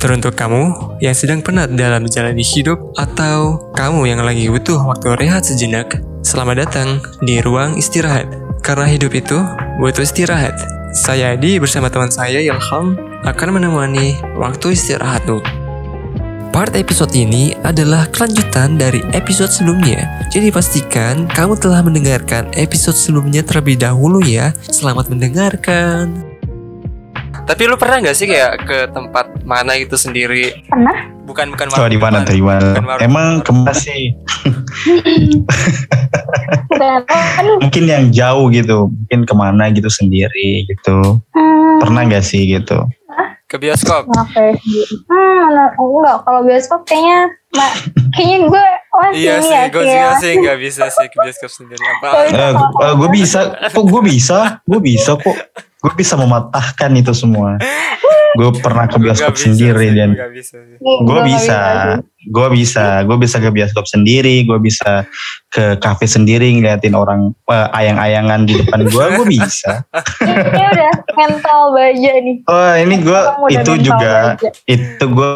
Teruntuk 0.00 0.32
kamu 0.32 0.96
yang 1.04 1.12
sedang 1.12 1.44
penat 1.44 1.76
dalam 1.76 2.08
menjalani 2.08 2.40
hidup 2.40 2.96
atau 2.96 3.60
kamu 3.76 4.08
yang 4.08 4.24
lagi 4.24 4.48
butuh 4.48 4.80
waktu 4.80 5.12
rehat 5.20 5.44
sejenak, 5.44 6.00
selamat 6.24 6.64
datang 6.64 7.04
di 7.20 7.44
ruang 7.44 7.76
istirahat. 7.76 8.24
Karena 8.64 8.88
hidup 8.88 9.12
itu 9.12 9.36
butuh 9.76 10.00
istirahat. 10.00 10.56
Saya 10.96 11.36
Adi 11.36 11.60
bersama 11.60 11.92
teman 11.92 12.08
saya 12.08 12.40
Ilham 12.40 12.96
akan 13.28 13.48
menemani 13.52 14.16
waktu 14.40 14.72
istirahatmu. 14.72 15.44
Part 16.48 16.80
episode 16.80 17.12
ini 17.12 17.52
adalah 17.60 18.08
kelanjutan 18.08 18.80
dari 18.80 19.04
episode 19.12 19.52
sebelumnya. 19.52 20.08
Jadi 20.32 20.48
pastikan 20.48 21.28
kamu 21.28 21.60
telah 21.60 21.84
mendengarkan 21.84 22.48
episode 22.56 22.96
sebelumnya 22.96 23.44
terlebih 23.44 23.76
dahulu 23.76 24.24
ya. 24.24 24.56
Selamat 24.64 25.12
mendengarkan. 25.12 26.29
Tapi 27.46 27.62
lu 27.66 27.76
pernah 27.76 28.00
nggak 28.02 28.16
sih 28.16 28.26
kayak 28.28 28.52
ke 28.66 28.78
tempat 28.92 29.26
mana 29.44 29.78
gitu 29.80 29.96
sendiri? 29.96 30.52
Pernah. 30.68 31.08
Bukan 31.24 31.54
bukan 31.54 31.70
Coba 31.70 31.86
di 31.86 32.00
mana 32.00 32.26
warung. 32.26 32.98
Emang 32.98 33.38
ke 33.44 33.52
mana 33.54 33.70
sih? 33.70 34.10
Mungkin 37.62 37.84
yang 37.86 38.10
jauh 38.10 38.50
gitu, 38.50 38.90
mungkin 38.90 39.28
ke 39.28 39.34
mana 39.36 39.70
gitu 39.70 39.86
sendiri 39.86 40.66
gitu. 40.66 41.22
Hmm, 41.36 41.78
Pernah 41.78 42.08
nggak 42.08 42.24
sih 42.24 42.48
gitu? 42.50 42.82
Ke 43.50 43.58
bioskop. 43.58 44.06
Ngapain 44.06 44.54
sendiri? 44.54 44.94
Hmm, 45.04 45.36
mana- 45.44 45.74
enggak. 45.74 46.16
Kalau 46.22 46.40
bioskop 46.40 46.80
kayaknya, 46.86 47.18
kayaknya 48.14 48.38
gue 48.46 48.64
masih 48.92 49.18
Iya 49.18 49.34
sih, 49.40 49.50
ya. 49.50 49.62
gue 49.66 49.82
kayak 49.82 49.90
juga 49.90 50.10
sih 50.16 50.32
nggak 50.38 50.58
bisa 50.60 50.82
sih 50.88 51.06
ke 51.10 51.16
bioskop 51.18 51.50
sendiri. 51.50 51.82
Apa? 51.82 52.08
Oh, 52.08 52.22
Eh, 52.80 52.94
gue 52.94 53.08
bisa, 53.10 53.40
kok 53.66 53.84
gue 53.84 54.02
bisa, 54.06 54.38
gue 54.62 54.80
bisa 54.80 55.10
kok, 55.18 55.36
gue 55.58 55.92
bisa 55.92 56.14
mematahkan 56.14 56.90
itu 56.94 57.10
semua. 57.10 57.58
Gue 58.30 58.54
pernah 58.56 58.86
ke 58.86 58.94
Gua 58.94 59.10
bioskop 59.10 59.34
bisa 59.34 59.42
sendiri 59.44 59.90
sih, 59.90 59.98
dan 59.98 60.08
gua 60.08 60.18
nggak 60.20 60.32
bisa 60.32 60.56
sih. 60.62 60.76
Gue 60.78 60.94
gue 61.02 61.10
nggak 61.10 61.26
bisa, 61.26 61.58
gue 62.26 62.46
bisa, 62.52 63.00
gue 63.08 63.16
bisa 63.16 63.40
ke 63.40 63.48
bioskop 63.48 63.88
sendiri, 63.88 64.44
gue 64.44 64.58
bisa 64.60 65.08
ke 65.50 65.74
kafe 65.80 66.06
sendiri 66.06 66.46
ngeliatin 66.52 66.94
orang 66.94 67.32
eh, 67.48 67.68
ayang-ayangan 67.74 68.44
di 68.44 68.54
depan 68.60 68.86
gue, 68.86 69.04
gue 69.16 69.26
bisa. 69.26 69.82
Ini 70.22 70.62
udah 70.70 70.92
mental 71.16 71.60
baja 71.74 72.12
nih. 72.20 72.36
Oh 72.46 72.72
ini 72.76 72.94
gue 73.00 73.20
itu 73.50 73.72
juga 73.82 74.36
baja. 74.38 74.50
itu 74.68 75.04
gue 75.04 75.32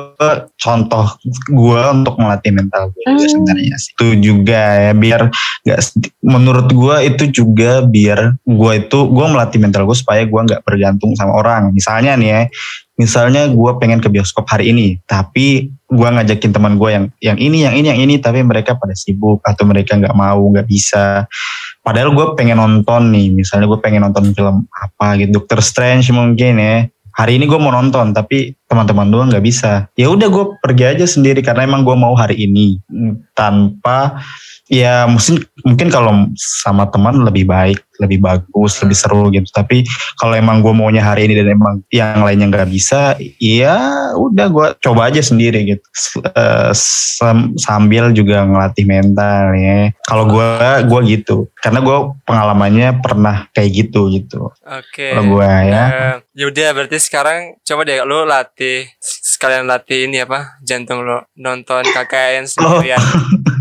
contoh 0.54 1.06
gue 1.50 1.82
untuk 1.90 2.14
melatih 2.20 2.52
mental 2.52 2.92
gue 2.92 3.02
Hmm. 3.04 3.20
sebenarnya 3.20 3.76
sih. 3.76 3.92
itu 3.94 4.06
juga 4.16 4.62
ya 4.80 4.92
biar 4.96 5.28
nggak 5.66 5.80
menurut 6.24 6.68
gue 6.72 6.96
itu 7.04 7.24
juga 7.30 7.84
biar 7.84 8.38
gue 8.40 8.72
itu 8.76 8.98
gue 9.06 9.26
melatih 9.28 9.58
mental 9.60 9.84
gue 9.84 9.96
supaya 9.96 10.24
gue 10.24 10.40
nggak 10.40 10.62
bergantung 10.64 11.12
sama 11.14 11.36
orang 11.36 11.70
misalnya 11.70 12.16
nih 12.16 12.28
ya 12.28 12.42
misalnya 12.94 13.50
gue 13.50 13.70
pengen 13.82 13.98
ke 13.98 14.06
bioskop 14.06 14.46
hari 14.46 14.70
ini 14.70 15.02
tapi 15.04 15.70
gue 15.70 16.08
ngajakin 16.08 16.50
teman 16.54 16.74
gue 16.78 16.90
yang 16.90 17.04
yang 17.22 17.38
ini 17.38 17.66
yang 17.66 17.74
ini 17.74 17.86
yang 17.90 18.00
ini 18.00 18.14
tapi 18.18 18.42
mereka 18.42 18.74
pada 18.78 18.94
sibuk 18.94 19.42
atau 19.42 19.62
mereka 19.66 19.94
nggak 19.98 20.14
mau 20.14 20.40
nggak 20.40 20.66
bisa. 20.66 21.26
Padahal 21.84 22.16
gue 22.16 22.26
pengen 22.34 22.58
nonton 22.58 23.12
nih 23.14 23.30
misalnya 23.30 23.70
gue 23.70 23.78
pengen 23.82 24.06
nonton 24.08 24.32
film 24.32 24.66
apa 24.70 25.20
gitu 25.20 25.42
Doctor 25.42 25.62
Strange 25.62 26.10
mungkin 26.14 26.58
ya. 26.58 26.86
Hari 27.14 27.38
ini 27.38 27.46
gue 27.46 27.58
mau 27.62 27.70
nonton 27.70 28.10
tapi 28.10 28.58
teman-teman 28.66 29.06
gue 29.06 29.24
nggak 29.30 29.44
bisa. 29.44 29.86
Ya 29.94 30.10
udah 30.10 30.26
gue 30.26 30.44
pergi 30.58 30.98
aja 30.98 31.06
sendiri 31.06 31.46
karena 31.46 31.62
emang 31.62 31.86
gue 31.86 31.94
mau 31.94 32.14
hari 32.18 32.42
ini. 32.42 32.82
Tanpa 33.38 34.18
ya 34.64 35.04
mungkin 35.04 35.44
mungkin 35.60 35.88
kalau 35.92 36.12
sama 36.36 36.88
teman 36.88 37.20
lebih 37.20 37.44
baik 37.44 37.84
lebih 38.02 38.18
bagus 38.18 38.80
lebih 38.82 38.96
seru 38.98 39.30
gitu. 39.30 39.46
Tapi 39.54 39.86
kalau 40.18 40.34
emang 40.34 40.58
gue 40.58 40.74
maunya 40.74 40.98
hari 40.98 41.30
ini 41.30 41.38
dan 41.38 41.54
emang 41.54 41.78
yang 41.94 42.26
lainnya 42.26 42.50
nggak 42.50 42.70
bisa 42.72 43.14
ya 43.38 43.76
udah 44.18 44.46
gue 44.50 44.66
coba 44.82 45.12
aja 45.12 45.22
sendiri 45.22 45.62
gitu. 45.62 45.84
S- 45.94 46.18
eh, 46.18 46.70
sam- 46.74 47.54
sambil 47.54 48.10
juga 48.10 48.42
ngelatih 48.42 48.82
mental 48.82 49.54
ya. 49.54 49.94
Kalau 50.10 50.26
gue 50.26 50.48
gue 50.90 51.00
gitu. 51.14 51.46
Karena 51.54 51.78
gue 51.80 51.96
pengalamannya 52.26 52.98
pernah 52.98 53.46
kayak 53.54 53.70
gitu 53.70 54.10
gitu. 54.10 54.50
Oke. 54.64 55.14
kalau 55.14 55.38
gue 55.38 55.50
ya. 55.70 55.84
Eh, 55.86 56.16
yaudah 56.42 56.74
berarti 56.74 56.98
sekarang 56.98 57.60
coba 57.62 57.86
deh 57.86 58.02
lu 58.02 58.26
latih 58.26 58.90
sekalian 58.98 59.70
latih 59.70 60.10
ini 60.10 60.18
apa 60.18 60.58
jantung 60.66 61.06
lo 61.06 61.30
nonton 61.38 61.86
KKN 61.86 62.48
sendirian. 62.50 62.98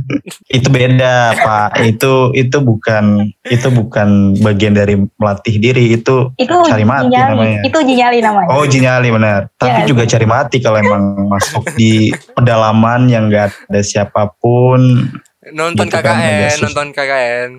itu 0.53 0.69
beda 0.69 1.15
pak 1.35 1.81
itu 1.83 2.13
itu 2.31 2.57
bukan 2.59 3.05
itu 3.43 3.67
bukan 3.67 4.07
bagian 4.37 4.71
dari 4.71 4.93
melatih 5.15 5.57
diri 5.57 5.91
itu 5.91 6.29
Itu 6.35 6.53
cari 6.63 6.85
mati 6.85 7.09
uji 7.09 7.17
nyali. 7.17 7.31
namanya 7.33 7.59
Itu 7.63 7.77
uji 7.79 7.93
nyali 7.95 8.17
namanya. 8.21 8.47
oh 8.47 8.63
jinyali 8.63 9.09
benar 9.09 9.39
tapi 9.55 9.81
Iya. 9.81 9.89
juga 9.89 10.03
cari 10.05 10.25
mati 10.25 10.57
kalau 10.59 10.77
emang 10.77 11.03
masuk 11.27 11.65
di 11.73 12.07
pedalaman 12.31 13.07
yang 13.07 13.27
gak 13.27 13.49
ada 13.65 13.81
siapa 13.81 14.29
pun 14.35 15.09
Nonton 15.45 15.85
Gitu 15.85 15.97
kan, 15.97 16.15
KKN, 16.15 16.55
sus- 16.55 16.63
nonton 16.63 16.87
KKN. 16.93 17.49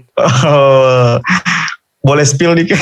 oh, 0.47 1.21
boleh 2.01 2.25
spill 2.25 2.55
dikit 2.55 2.81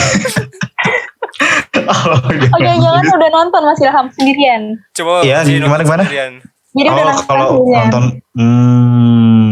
oh, 1.83 2.21
Oke, 2.29 2.71
jangan 2.71 3.05
udah 3.09 3.31
nonton 3.33 3.61
Mas 3.63 3.81
Ilham 3.81 4.07
sendirian. 4.11 4.63
Coba 4.93 5.23
Iya, 5.23 5.43
uji 5.43 5.59
gimana, 5.59 5.83
gimana? 5.83 6.03
sendirian. 6.05 6.33
Jadi 6.71 6.87
udah 6.87 6.95
oh 6.95 7.05
nonton 7.05 7.25
kalau 7.27 7.49
sendirian. 7.51 7.83
nonton 7.83 8.05
hmm, 8.33 9.52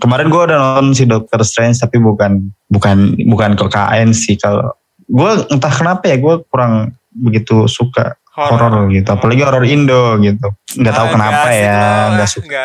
kemarin 0.00 0.32
gue 0.32 0.42
udah 0.48 0.58
nonton 0.58 0.96
si 0.96 1.04
Doctor 1.04 1.40
Strange 1.44 1.76
tapi 1.80 2.00
bukan 2.00 2.52
bukan 2.72 3.16
bukan 3.28 3.50
ke 3.58 3.66
KN 3.68 4.08
sih. 4.16 4.36
Kalau 4.40 4.72
gue 5.08 5.30
entah 5.52 5.72
kenapa 5.72 6.08
ya 6.08 6.16
gue 6.16 6.40
kurang 6.48 6.96
begitu 7.12 7.68
suka 7.68 8.16
horor 8.32 8.88
gitu. 8.88 9.08
Apalagi 9.12 9.44
horor 9.44 9.64
Indo 9.68 10.16
gitu. 10.24 10.48
Nggak 10.80 10.94
tahu 10.96 11.06
Ah, 11.06 11.12
kenapa 11.12 11.48
asik 11.52 11.60
ya 11.60 11.84
nggak 12.16 12.24
ah, 12.24 12.32
suka. 12.32 12.64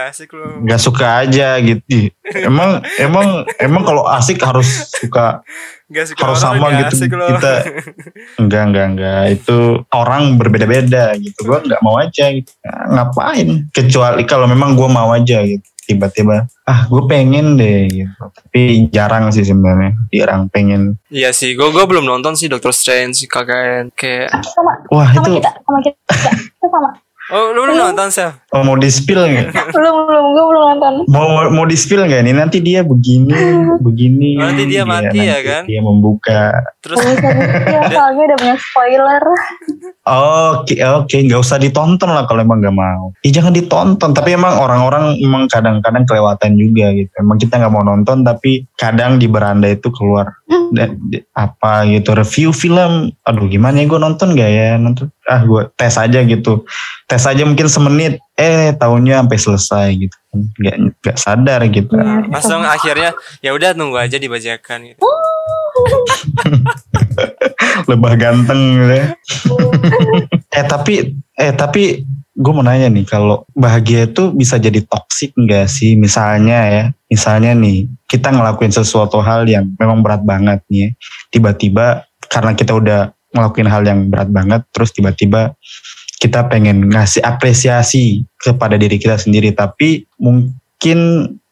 nggak 0.63 0.79
suka 0.79 1.07
aja 1.27 1.47
gitu. 1.59 2.07
Emang 2.39 2.79
emang 3.05 3.43
emang 3.59 3.83
kalau 3.83 4.07
asik 4.07 4.39
harus 4.39 4.87
suka 4.95 5.43
suka 5.91 6.23
harus 6.23 6.39
sama 6.39 6.71
gitu. 6.87 7.07
kita 7.11 7.53
enggak 8.41 8.63
enggak 8.71 8.85
enggak 8.95 9.23
itu 9.35 9.83
orang 9.91 10.39
berbeda-beda 10.39 11.11
gitu. 11.19 11.39
Gue 11.43 11.59
nggak 11.67 11.83
mau 11.83 11.99
aja 11.99 12.31
gitu. 12.31 12.47
Nah, 12.63 13.03
ngapain? 13.03 13.67
Kecuali 13.75 14.23
kalau 14.23 14.47
memang 14.47 14.79
gue 14.79 14.87
mau 14.87 15.11
aja 15.11 15.43
gitu 15.43 15.67
tiba-tiba 15.87 16.51
ah 16.67 16.83
gue 16.91 17.01
pengen 17.07 17.55
deh 17.55 17.87
gitu 17.87 18.23
tapi 18.27 18.91
jarang 18.91 19.31
sih 19.31 19.47
sebenarnya 19.47 19.95
jarang 20.11 20.51
pengen 20.51 20.99
Iya 21.07 21.31
sih, 21.31 21.55
gue 21.55 21.67
gue 21.71 21.85
belum 21.87 22.03
nonton 22.03 22.35
sih 22.35 22.51
Doctor 22.51 22.75
Strange 22.75 23.31
KKN 23.31 23.95
kayak. 23.95 24.27
Sama, 24.43 24.73
wah 24.91 25.07
sama 25.15 25.23
itu 25.23 25.29
kita, 25.39 25.51
sama 25.63 25.79
kita. 25.79 25.99
Kita 26.35 26.67
sama. 26.67 26.89
Oh, 27.27 27.51
lu 27.51 27.59
belum 27.61 27.75
nonton 27.91 28.07
sih? 28.07 28.23
oh, 28.23 28.61
mau 28.61 28.73
di 28.73 28.87
spill 28.87 29.19
nggak 29.19 29.51
Belum, 29.75 29.95
belum. 30.03 30.25
Gue 30.29 30.45
belum 30.47 30.63
nonton. 30.71 30.93
mau 31.07 31.27
mau- 31.27 31.51
mau 31.51 31.65
di 31.65 31.75
spill 31.75 31.99
nggak 32.01 32.21
nih 32.21 32.31
nanti 32.33 32.57
dia 32.59 32.81
begini 32.81 33.35
begini 33.85 34.35
Nanti 34.35 34.63
dia 34.63 34.83
mati 34.83 35.19
ya 35.19 35.35
nanti 35.35 35.43
kan? 35.45 35.63
dia 35.65 35.81
membuka 35.81 36.41
Terus 36.79 36.97
Gak 36.97 37.19
bisa 37.19 37.27
ya, 37.75 37.81
soalnya 37.89 38.23
udah 38.25 38.37
banyak 38.37 38.59
spoiler. 38.61 39.23
Oke 40.07 40.75
oke 40.81 41.17
nggak 41.19 41.35
usah 41.37 41.57
ditonton 41.57 42.07
lah 42.07 42.23
kalau 42.23 42.39
emang 42.39 42.59
nggak 42.59 42.71
mau. 42.73 43.11
Ih 43.19 43.29
jangan 43.29 43.51
ditonton 43.51 44.11
tapi 44.11 44.31
emang 44.31 44.55
orang-orang 44.55 45.19
emang 45.19 45.45
kadang-kadang 45.47 46.03
kelewatan 46.03 46.55
juga 46.55 46.91
gitu. 46.93 47.11
Emang 47.13 47.35
kita 47.35 47.59
nggak 47.59 47.69
mau 47.69 47.83
nonton 47.83 48.23
tapi 48.23 48.63
kadang 48.73 49.15
di 49.15 49.27
beranda 49.27 49.67
itu 49.67 49.91
keluar 49.91 50.31
Hmm. 50.47 50.71
apa 51.33 51.83
gitu 51.85 52.11
review 52.13 52.49
film. 52.51 53.11
Aduh 53.21 53.47
gimana 53.47 53.77
ya 53.77 53.85
gue 53.85 53.99
nonton 53.99 54.31
gak 54.31 54.47
ya 54.47 54.75
nonton? 54.75 55.11
Ah 55.27 55.43
gue 55.43 55.67
tes 55.75 55.91
aja 55.99 56.19
gitu. 56.23 56.63
Tes 57.03 57.23
aja 57.27 57.43
mungkin 57.43 57.67
semenit. 57.67 58.23
Eh 58.39 58.71
tahunnya 58.79 59.21
sampai 59.21 59.37
selesai 59.37 59.87
gitu. 60.07 60.17
Nggak 60.31 60.75
nggak 61.03 61.17
sadar 61.19 61.59
gitu. 61.67 61.93
Iya. 61.93 62.31
langsung 62.31 62.63
akhirnya 62.63 63.11
ya 63.43 63.51
udah 63.51 63.75
tunggu 63.75 63.99
aja 63.99 64.15
dibajakan 64.15 64.95
gitu. 64.95 64.99
Lebah 67.91 68.13
ganteng 68.15 68.61
gitu 68.79 68.93
ya. 68.95 69.07
eh 70.57 70.65
tapi 70.65 70.93
eh 71.37 71.53
tapi 71.53 72.07
gue 72.37 72.53
mau 72.53 72.61
nanya 72.61 72.93
nih 72.93 73.05
kalau 73.09 73.49
bahagia 73.57 74.05
itu 74.05 74.29
bisa 74.29 74.61
jadi 74.61 74.85
toksik 74.85 75.33
enggak 75.33 75.65
sih 75.65 75.97
misalnya 75.97 76.59
ya 76.69 76.83
misalnya 77.09 77.57
nih 77.57 77.89
kita 78.05 78.29
ngelakuin 78.29 78.69
sesuatu 78.69 79.17
hal 79.25 79.49
yang 79.49 79.73
memang 79.81 80.05
berat 80.05 80.21
banget 80.21 80.61
nih 80.69 80.77
ya. 80.77 80.89
tiba-tiba 81.33 82.05
karena 82.29 82.53
kita 82.53 82.77
udah 82.77 83.16
ngelakuin 83.35 83.69
hal 83.69 83.83
yang 83.83 83.99
berat 84.07 84.29
banget 84.31 84.61
terus 84.71 84.91
tiba-tiba 84.95 85.55
kita 86.17 86.49
pengen 86.49 86.89
ngasih 86.89 87.21
apresiasi 87.21 88.25
kepada 88.41 88.75
diri 88.75 88.97
kita 88.97 89.21
sendiri. 89.21 89.53
Tapi 89.53 90.05
mungkin 90.17 90.99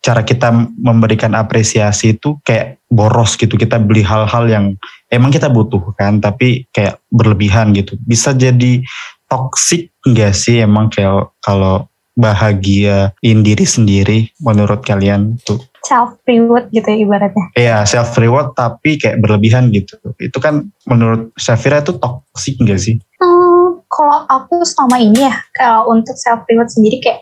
cara 0.02 0.22
kita 0.22 0.54
memberikan 0.78 1.34
apresiasi 1.38 2.18
itu 2.18 2.42
kayak 2.42 2.82
boros 2.90 3.38
gitu. 3.38 3.58
Kita 3.58 3.78
beli 3.78 4.02
hal-hal 4.02 4.50
yang 4.50 4.66
emang 5.14 5.30
kita 5.30 5.50
butuhkan 5.50 6.18
tapi 6.22 6.66
kayak 6.74 6.98
berlebihan 7.14 7.78
gitu. 7.78 7.98
Bisa 8.02 8.34
jadi 8.34 8.82
toxic 9.30 9.94
enggak 10.06 10.34
sih? 10.34 10.66
Emang 10.66 10.90
kayak 10.90 11.30
kalau 11.46 11.86
bahagiain 12.16 13.40
diri 13.44 13.66
sendiri 13.68 14.32
menurut 14.40 14.82
kalian 14.88 15.36
tuh 15.44 15.60
Self 15.86 16.18
reward 16.26 16.74
gitu 16.74 16.88
ya 16.90 16.98
ibaratnya. 16.98 17.46
Iya 17.54 17.76
self 17.86 18.18
reward 18.18 18.58
tapi 18.58 18.98
kayak 18.98 19.22
berlebihan 19.22 19.70
gitu. 19.70 20.02
Itu 20.18 20.42
kan 20.42 20.74
menurut 20.90 21.30
Safira 21.38 21.86
itu 21.86 21.94
toxic 22.02 22.58
enggak 22.58 22.82
sih? 22.82 22.98
Hmm, 23.22 23.86
kalau 23.86 24.26
aku 24.26 24.66
selama 24.66 24.98
ini 24.98 25.30
ya 25.30 25.36
kalau 25.54 25.94
untuk 25.94 26.18
self 26.18 26.42
reward 26.50 26.74
sendiri 26.74 26.98
kayak 26.98 27.22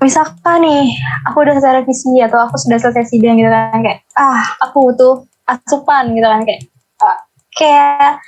misalkan 0.00 0.64
nih 0.64 0.92
aku 1.28 1.44
udah 1.44 1.56
selesai 1.56 1.84
revisi 1.84 2.20
atau 2.20 2.48
aku 2.48 2.56
sudah 2.60 2.76
selesai 2.80 3.12
sidang 3.12 3.40
gitu 3.40 3.48
kan 3.48 3.80
kayak 3.80 4.00
ah 4.16 4.44
aku 4.60 4.92
butuh 4.92 5.24
asupan 5.48 6.12
gitu 6.12 6.26
kan 6.26 6.44
kayak 6.44 6.60
ah, 7.00 7.20
kayak 7.56 8.20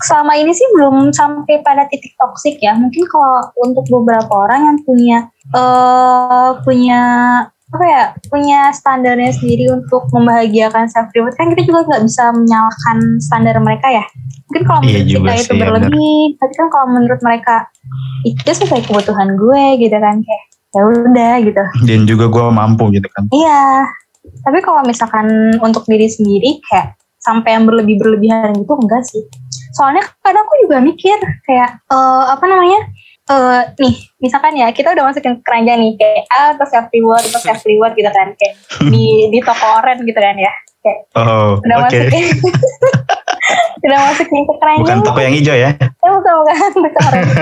selama 0.00 0.32
ini 0.40 0.52
sih 0.56 0.64
belum 0.74 1.12
sampai 1.12 1.60
pada 1.60 1.84
titik 1.92 2.16
toksik 2.16 2.56
ya. 2.58 2.72
Mungkin 2.74 3.04
kalau 3.06 3.52
untuk 3.60 3.84
beberapa 3.90 4.32
orang 4.32 4.60
yang 4.72 4.78
punya 4.82 5.18
eh 5.52 6.50
punya 6.64 7.02
apa 7.74 7.84
ya 7.90 8.02
punya 8.30 8.70
standarnya 8.70 9.34
sendiri 9.34 9.66
untuk 9.74 10.06
membahagiakan 10.14 10.86
self 10.86 11.10
reward. 11.10 11.34
Kan 11.34 11.50
kita 11.50 11.66
juga 11.66 11.90
nggak 11.90 12.02
bisa 12.06 12.30
menyalahkan 12.30 12.96
standar 13.18 13.58
mereka 13.58 13.90
ya. 13.90 14.04
Mungkin 14.50 14.62
kalau 14.62 14.80
Iya 14.86 15.02
menurut 15.02 15.10
juga 15.10 15.30
kita 15.34 15.34
itu 15.34 15.42
sih, 15.42 15.58
ya 15.58 15.62
berlebih 15.66 16.18
tapi 16.38 16.52
kan 16.54 16.66
kalau 16.70 16.86
menurut 16.94 17.20
mereka 17.26 17.56
itu 18.22 18.50
sesuai 18.54 18.82
kebutuhan 18.86 19.28
gue 19.34 19.64
gitu 19.82 19.96
kan 19.98 20.16
kayak 20.22 20.44
ya 20.74 20.82
udah 20.86 21.34
gitu. 21.42 21.62
Dan 21.86 22.00
juga 22.06 22.24
gue 22.30 22.44
mampu 22.54 22.94
gitu 22.94 23.08
kan. 23.10 23.26
Iya. 23.34 23.90
Tapi 24.46 24.58
kalau 24.62 24.86
misalkan 24.86 25.58
untuk 25.58 25.82
diri 25.90 26.06
sendiri 26.06 26.62
kayak 26.70 26.94
sampai 27.24 27.56
yang 27.56 27.64
berlebih 27.64 27.98
berlebihan 27.98 28.54
gitu 28.54 28.72
enggak 28.78 29.02
sih. 29.02 29.24
Soalnya 29.74 30.06
kadang 30.22 30.46
aku 30.46 30.54
juga 30.68 30.78
mikir 30.78 31.18
kayak 31.48 31.82
eh, 31.90 32.24
apa 32.30 32.44
namanya 32.46 32.86
eh 33.24 33.62
nih 33.80 33.94
misalkan 34.20 34.52
ya 34.52 34.68
kita 34.68 34.92
udah 34.92 35.08
masukin 35.08 35.40
ke 35.40 35.42
keranjang 35.48 35.80
nih 35.80 35.96
kayak 35.96 36.28
ah 36.28 36.52
atau 36.52 36.68
self 36.68 36.92
reward 36.92 37.24
atau 37.24 37.40
self 37.40 37.64
reward 37.64 37.96
gitu 37.96 38.10
kan 38.12 38.36
kayak 38.36 38.54
di 38.92 39.04
di 39.32 39.38
toko 39.40 39.80
oren 39.80 40.04
gitu 40.04 40.20
kan 40.20 40.36
ya 40.36 40.52
kayak 40.84 41.00
oh 41.16 41.56
udah 41.64 41.76
oke. 41.80 41.88
masukin. 41.88 42.24
Udah 43.84 44.00
masukin 44.00 44.48
ke 44.48 44.54
keranjang. 44.56 45.04
Bukan 45.04 45.04
toko 45.04 45.20
yang 45.20 45.36
hijau 45.36 45.52
ya? 45.52 45.76
Eh, 45.76 45.92
bukan 46.00 46.34
bukan 46.40 46.72
toko 46.72 46.98
oren 47.12 47.24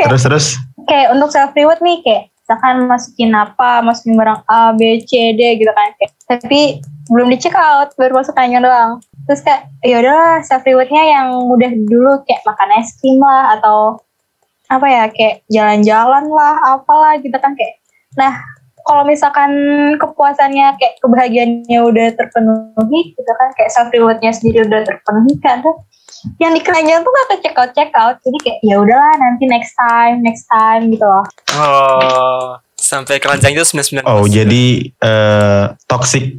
terus 0.00 0.24
terus? 0.24 0.46
kayak 0.88 1.12
untuk 1.12 1.28
self 1.28 1.52
reward 1.52 1.76
nih 1.84 2.00
kayak 2.00 2.32
misalkan 2.50 2.90
masukin 2.90 3.30
apa 3.30 3.78
masukin 3.78 4.18
barang 4.18 4.42
A 4.50 4.74
B 4.74 4.98
C 5.06 5.38
D 5.38 5.62
gitu 5.62 5.70
kan. 5.70 5.94
Tapi 6.26 6.82
belum 7.06 7.30
di 7.30 7.38
check 7.38 7.54
out 7.54 7.94
baru 7.94 8.18
masukannya 8.18 8.58
doang. 8.58 8.98
Terus 9.30 9.46
kayak 9.46 9.70
ya 9.86 10.02
udahlah 10.02 10.42
self 10.42 10.66
rewardnya 10.66 10.98
yang 10.98 11.30
mudah 11.46 11.70
dulu 11.70 12.26
kayak 12.26 12.42
makan 12.42 12.74
es 12.82 12.98
krim 12.98 13.22
lah 13.22 13.54
atau 13.54 14.02
apa 14.66 14.86
ya 14.90 15.04
kayak 15.14 15.46
jalan-jalan 15.46 16.26
lah 16.26 16.58
apalah 16.74 17.14
gitu 17.22 17.38
kan 17.38 17.54
kayak. 17.54 17.78
Nah 18.18 18.34
kalau 18.82 19.06
misalkan 19.06 19.54
kepuasannya 20.02 20.74
kayak 20.74 20.98
kebahagiaannya 20.98 21.78
udah 21.86 22.18
terpenuhi 22.18 23.14
gitu 23.14 23.30
kan 23.30 23.54
kayak 23.54 23.70
self 23.70 23.94
rewardnya 23.94 24.34
sendiri 24.34 24.66
udah 24.66 24.82
terpenuhi 24.82 25.38
kan 25.38 25.62
yang 26.36 26.52
di 26.52 26.60
keranjang 26.60 27.00
tuh 27.00 27.10
gak 27.10 27.26
ke 27.28 27.36
check 27.44 27.56
out 27.56 27.70
check 27.72 27.90
out 27.96 28.16
jadi 28.20 28.38
kayak 28.44 28.58
ya 28.60 28.76
udahlah 28.80 29.14
nanti 29.16 29.44
next 29.48 29.72
time 29.76 30.20
next 30.20 30.44
time 30.48 30.92
gitu 30.92 31.04
loh. 31.04 31.24
Oh, 31.56 32.60
sampai 32.76 33.20
keranjang 33.20 33.56
itu 33.56 33.64
99. 33.64 34.04
oh 34.04 34.24
jadi 34.28 34.64
eh 34.88 35.64
toxic. 35.88 36.24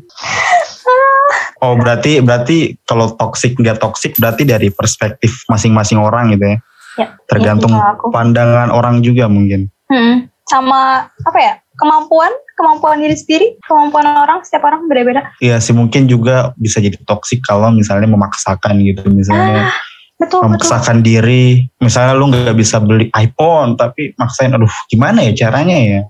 Oh 1.62 1.78
berarti 1.78 2.26
berarti 2.26 2.74
kalau 2.90 3.14
toxic 3.14 3.54
nggak 3.54 3.78
toxic 3.78 4.18
berarti 4.18 4.50
dari 4.50 4.74
perspektif 4.74 5.46
masing-masing 5.46 6.02
orang 6.02 6.34
gitu 6.34 6.42
ya? 6.42 6.58
Ya 6.98 7.08
tergantung 7.30 7.70
ya, 7.70 7.94
pandangan 8.10 8.74
orang 8.74 9.06
juga 9.06 9.30
mungkin. 9.30 9.70
Hmm, 9.86 10.26
sama 10.50 11.06
apa 11.06 11.40
ya 11.40 11.54
kemampuan 11.80 12.32
kemampuan 12.60 13.00
diri 13.00 13.16
sendiri 13.16 13.48
kemampuan 13.64 14.06
orang 14.06 14.44
setiap 14.44 14.68
orang 14.68 14.86
beda-beda. 14.92 15.32
Iya 15.40 15.58
sih 15.64 15.72
mungkin 15.72 16.06
juga 16.06 16.52
bisa 16.60 16.84
jadi 16.84 17.00
toksik 17.08 17.42
kalau 17.44 17.72
misalnya 17.72 18.12
memaksakan 18.12 18.82
gitu 18.84 19.08
misalnya 19.08 19.72
ah 19.72 19.74
betul 20.22 20.38
betul. 20.38 20.54
memaksakan 20.54 20.98
diri. 21.02 21.66
Misalnya 21.82 22.14
lu 22.14 22.30
nggak 22.30 22.54
bisa 22.54 22.78
beli 22.78 23.10
iPhone 23.18 23.74
tapi 23.74 24.14
maksain 24.22 24.54
aduh 24.54 24.70
gimana 24.86 25.26
ya 25.26 25.34
caranya 25.48 25.78
ya 25.78 26.02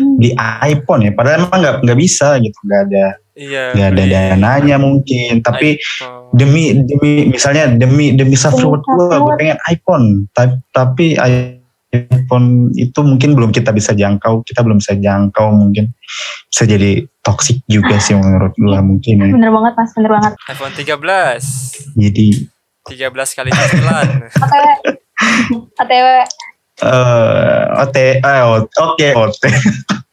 Hmm. 0.00 0.16
beli 0.16 0.32
iPhone 0.64 1.04
ya? 1.04 1.12
Padahal 1.12 1.44
emang 1.44 1.60
nggak 1.60 1.76
nggak 1.84 1.98
bisa 2.00 2.40
gitu 2.40 2.56
nggak 2.64 2.82
ada 2.88 3.06
Iya. 3.36 3.64
nggak 3.76 3.88
ada 3.92 4.00
beli 4.00 4.12
dananya 4.16 4.76
mungkin. 4.80 5.32
Tapi 5.44 5.76
iPhone. 5.76 6.32
demi 6.32 6.62
demi 6.88 7.10
misalnya 7.28 7.64
demi 7.76 8.16
demi 8.16 8.32
self 8.32 8.56
Demi 8.56 8.64
reward 8.64 8.82
gue 8.88 9.32
pengen 9.36 9.58
iPhone. 9.68 10.06
Tapi, 10.32 10.54
tapi 10.72 11.06
iPhone 11.90 12.70
itu 12.78 13.00
mungkin 13.02 13.34
belum 13.34 13.50
kita 13.50 13.74
bisa 13.74 13.90
jangkau 13.94 14.46
kita 14.46 14.62
belum 14.62 14.78
bisa 14.78 14.94
jangkau 14.94 15.50
mungkin 15.50 15.90
bisa 16.46 16.62
jadi 16.66 17.02
toksik 17.22 17.66
juga 17.66 17.98
sih 17.98 18.14
menurut 18.14 18.54
gue 18.54 18.78
mungkin 18.78 19.14
ya. 19.26 19.34
bener 19.34 19.50
banget 19.50 19.72
mas 19.74 19.90
bener 19.98 20.10
banget 20.14 20.32
iPhone 20.46 20.74
13. 20.74 21.98
jadi 21.98 22.26
13 22.86 23.38
kali 23.38 23.50
cicilan. 23.52 24.08
otw 24.30 24.64
otw 25.78 26.06
eh 26.80 27.64
OT 27.76 27.96
eh 28.24 28.42
oke 28.48 29.08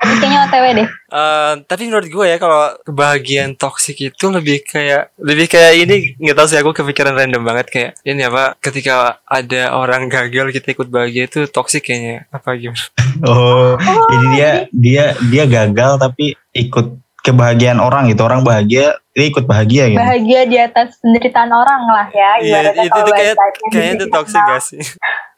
Kayaknya 0.00 0.38
otw 0.44 0.66
deh 0.76 0.88
Eh, 1.14 1.52
tapi 1.70 1.86
menurut 1.86 2.10
gue 2.10 2.26
ya 2.26 2.42
kalau 2.42 2.74
kebahagiaan 2.82 3.54
toksik 3.54 4.02
itu 4.02 4.26
lebih 4.34 4.66
kayak 4.66 5.14
lebih 5.14 5.46
kayak 5.46 5.86
ini 5.86 6.18
nggak 6.18 6.34
tahu 6.34 6.46
sih 6.50 6.58
aku 6.58 6.74
kepikiran 6.74 7.14
random 7.14 7.46
banget 7.46 7.66
kayak 7.70 7.90
ini 8.02 8.26
apa 8.26 8.58
ketika 8.58 9.22
ada 9.22 9.78
orang 9.78 10.10
gagal 10.10 10.50
kita 10.50 10.74
ikut 10.74 10.90
bahagia 10.90 11.30
itu 11.30 11.46
toksik 11.46 11.86
kayaknya 11.86 12.26
apa 12.34 12.58
gimana? 12.58 12.82
oh 13.30 13.78
jadi 14.10 14.26
dia 14.34 14.50
dia 14.74 15.04
dia 15.30 15.44
gagal 15.46 16.02
tapi 16.02 16.34
ikut 16.50 16.98
kebahagiaan 17.22 17.78
orang 17.78 18.10
gitu 18.10 18.26
orang 18.26 18.42
bahagia 18.42 18.98
dia 19.14 19.26
ikut 19.30 19.46
bahagia 19.46 19.94
gitu 19.94 20.02
bahagia 20.02 20.40
di 20.50 20.58
atas 20.58 20.98
penderitaan 20.98 21.54
orang 21.54 21.82
lah 21.86 22.06
ya 22.10 22.30
Iya 22.42 22.58
ibaratnya 22.58 22.84
itu 22.84 22.98
itu 22.98 23.12
kayak 23.14 23.34
kayaknya 23.70 23.94
itu 24.02 24.06
toksik 24.10 24.42
gak 24.42 24.62
sih? 24.66 24.82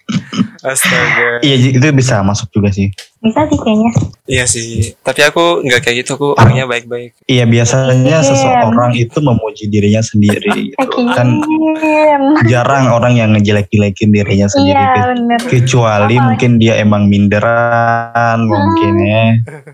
Astaga. 0.62 1.38
iya 1.41 1.55
itu 1.56 1.82
bisa 1.91 2.19
masuk 2.20 2.50
juga 2.50 2.70
sih 2.70 2.91
bisa 3.19 3.43
sih 3.44 3.58
kayaknya 3.58 3.91
Iya 4.26 4.43
sih. 4.44 4.94
Tapi 5.00 5.23
aku 5.23 5.62
nggak 5.62 5.81
kayak 5.81 6.03
gitu. 6.03 6.14
Aku 6.14 6.35
orangnya 6.35 6.62
baik-baik. 6.64 7.14
iya 7.25 7.43
biasanya 7.44 8.19
Iya. 8.19 8.26
seseorang 8.26 8.91
itu 8.93 9.19
memuji 9.20 9.67
dirinya 9.67 9.99
sendiri 10.00 10.50
gitu 10.75 10.99
kan 11.08 11.38
Hakim. 11.38 12.23
jarang 12.44 12.87
orang 12.88 13.14
yang 13.14 13.31
ngejelek-jelekin 13.32 14.11
dirinya 14.11 14.47
sendiri 14.47 14.75
iya 14.75 15.06
bener 15.08 15.38
kecuali 15.41 15.87
Apalagi- 16.12 16.23
mungkin 16.25 16.50
dia 16.56 16.75
emang 16.76 17.06
minderan 17.06 18.38
mungkin 18.44 18.93
ya 19.00 19.25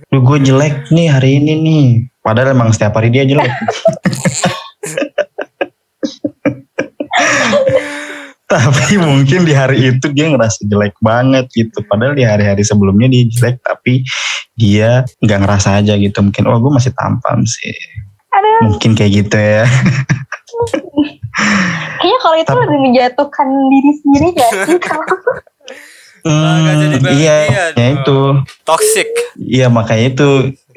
lu 0.08 0.20
gue 0.22 0.38
jelek 0.42 0.88
nih 0.88 1.08
hari 1.08 1.30
ini 1.38 1.52
nih 1.58 1.84
padahal 2.18 2.52
emang 2.52 2.68
setiap 2.70 2.92
hari 2.94 3.08
dia 3.08 3.24
jelek 3.24 3.48
tapi 8.52 9.00
mungkin 9.00 9.48
di 9.48 9.54
hari 9.56 9.96
itu 9.96 10.06
dia 10.12 10.28
ngerasa 10.28 10.68
jelek 10.68 10.94
banget 11.00 11.48
gitu 11.52 11.80
padahal 11.88 12.12
di 12.12 12.24
hari-hari 12.26 12.60
sebelumnya 12.60 13.08
dia 13.08 13.24
jelek 13.28 13.56
tapi 13.64 14.04
dia 14.54 15.08
nggak 15.24 15.38
ngerasa 15.40 15.80
aja 15.80 15.96
gitu 15.96 16.18
mungkin 16.20 16.44
oh 16.48 16.60
gue 16.60 16.72
masih 16.72 16.92
tampan 16.92 17.40
sih 17.48 17.72
aduh 18.32 18.72
mungkin 18.72 18.92
kayak 18.92 19.12
gitu 19.24 19.36
ya 19.36 19.64
kayaknya 22.00 22.18
kalau 22.20 22.36
itu 22.36 22.50
Tapi- 22.50 22.62
lebih 22.66 22.78
menjatuhkan 22.90 23.48
diri 23.48 23.90
sendiri 24.00 24.26
gak 24.36 24.50
sih 24.68 24.78
kalau 24.80 25.04
nggak 26.22 26.76
jadi 26.78 26.96
Hmm, 26.96 27.02
bahagia 27.02 27.34
iya 27.50 27.64
ya 27.74 27.86
itu 27.98 28.18
Toxic. 28.62 29.10
Iya 29.42 29.66
makanya 29.66 30.06
itu 30.14 30.28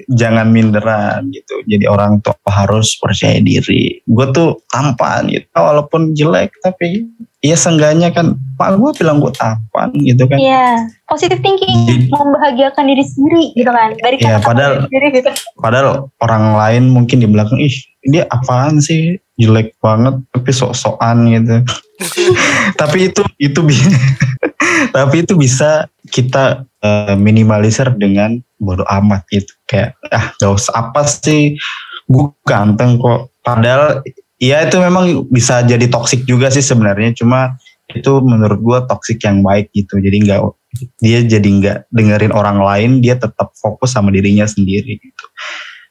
jangan 0.10 0.50
minderan 0.50 1.30
gitu. 1.30 1.62
Jadi 1.70 1.86
orang 1.86 2.18
tuh 2.26 2.34
harus 2.50 2.98
percaya 2.98 3.38
diri. 3.38 4.02
Gue 4.10 4.26
tuh 4.34 4.66
tampan 4.74 5.30
gitu. 5.30 5.46
Walaupun 5.54 6.18
jelek 6.18 6.50
tapi 6.66 7.06
ya 7.46 7.54
seenggaknya 7.54 8.10
kan 8.10 8.34
pak 8.58 8.80
gue 8.82 8.92
bilang 8.98 9.22
gue 9.22 9.30
tampan 9.38 9.94
gitu 10.02 10.26
kan. 10.26 10.38
Iya, 10.42 10.90
positive 11.06 11.44
thinking, 11.46 11.78
Jadi- 11.86 12.10
membahagiakan 12.10 12.84
diri 12.90 13.04
sendiri 13.06 13.44
gitu 13.54 13.70
kan. 13.70 13.94
Dari 14.02 14.16
Iya, 14.18 14.42
kata-kata 14.42 14.48
padahal- 14.48 14.90
diri 14.90 15.08
gitu. 15.14 15.30
Padahal 15.62 15.88
orang 16.24 16.46
lain 16.58 16.84
mungkin 16.90 17.22
di 17.22 17.28
belakang 17.30 17.62
ih 17.62 17.76
dia 18.06 18.26
apaan 18.34 18.82
sih 18.82 19.22
jelek 19.38 19.78
banget 19.84 20.18
tapi 20.34 20.50
sok-sokan 20.50 21.30
gitu. 21.30 21.56
tapi 22.82 23.12
itu 23.12 23.22
itu 23.38 23.60
tapi 24.96 25.16
itu 25.24 25.34
bisa 25.36 25.88
kita 26.10 26.66
eh, 26.84 27.16
minimalisir 27.16 27.92
dengan 27.96 28.40
bodoh 28.60 28.88
amat 28.88 29.28
gitu 29.32 29.52
kayak 29.68 29.96
ah 30.12 30.32
gak 30.40 30.52
usah 30.56 30.74
apa 30.90 31.04
sih 31.08 31.56
gue 32.08 32.26
ganteng 32.48 32.96
kok 33.02 33.32
padahal 33.42 34.00
ya 34.42 34.66
itu 34.68 34.78
memang 34.80 35.28
bisa 35.32 35.64
jadi 35.64 35.88
toksik 35.88 36.28
juga 36.28 36.52
sih 36.52 36.64
sebenarnya. 36.64 37.16
Cuma 37.16 37.56
itu 37.92 38.12
menurut 38.24 38.60
gue 38.60 38.80
toksik 38.90 39.22
yang 39.24 39.46
baik 39.46 39.72
gitu. 39.72 40.02
Jadi 40.02 40.18
nggak 40.26 40.40
dia 41.00 41.20
jadi 41.24 41.48
nggak 41.48 41.78
dengerin 41.94 42.34
orang 42.36 42.60
lain 42.60 43.00
dia 43.00 43.16
tetap 43.16 43.56
fokus 43.56 43.96
sama 43.96 44.12
dirinya 44.12 44.44
sendiri 44.44 45.00
gitu. 45.00 45.26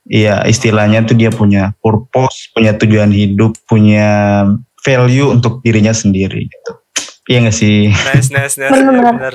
Iya 0.04 0.44
istilahnya 0.44 1.08
tuh 1.08 1.16
dia 1.16 1.32
punya 1.32 1.72
purpose 1.80 2.52
punya 2.52 2.76
tujuan 2.76 3.08
hidup 3.08 3.56
punya 3.64 4.44
value 4.84 5.32
untuk 5.32 5.64
dirinya 5.64 5.96
sendiri 5.96 6.44
gitu. 6.44 6.72
Iya 7.24 7.48
gak 7.48 7.56
sih? 7.56 7.88
Nice, 7.88 8.28
nice, 8.28 8.60
nice. 8.60 8.68
Bener, 8.68 9.00
bener. 9.00 9.34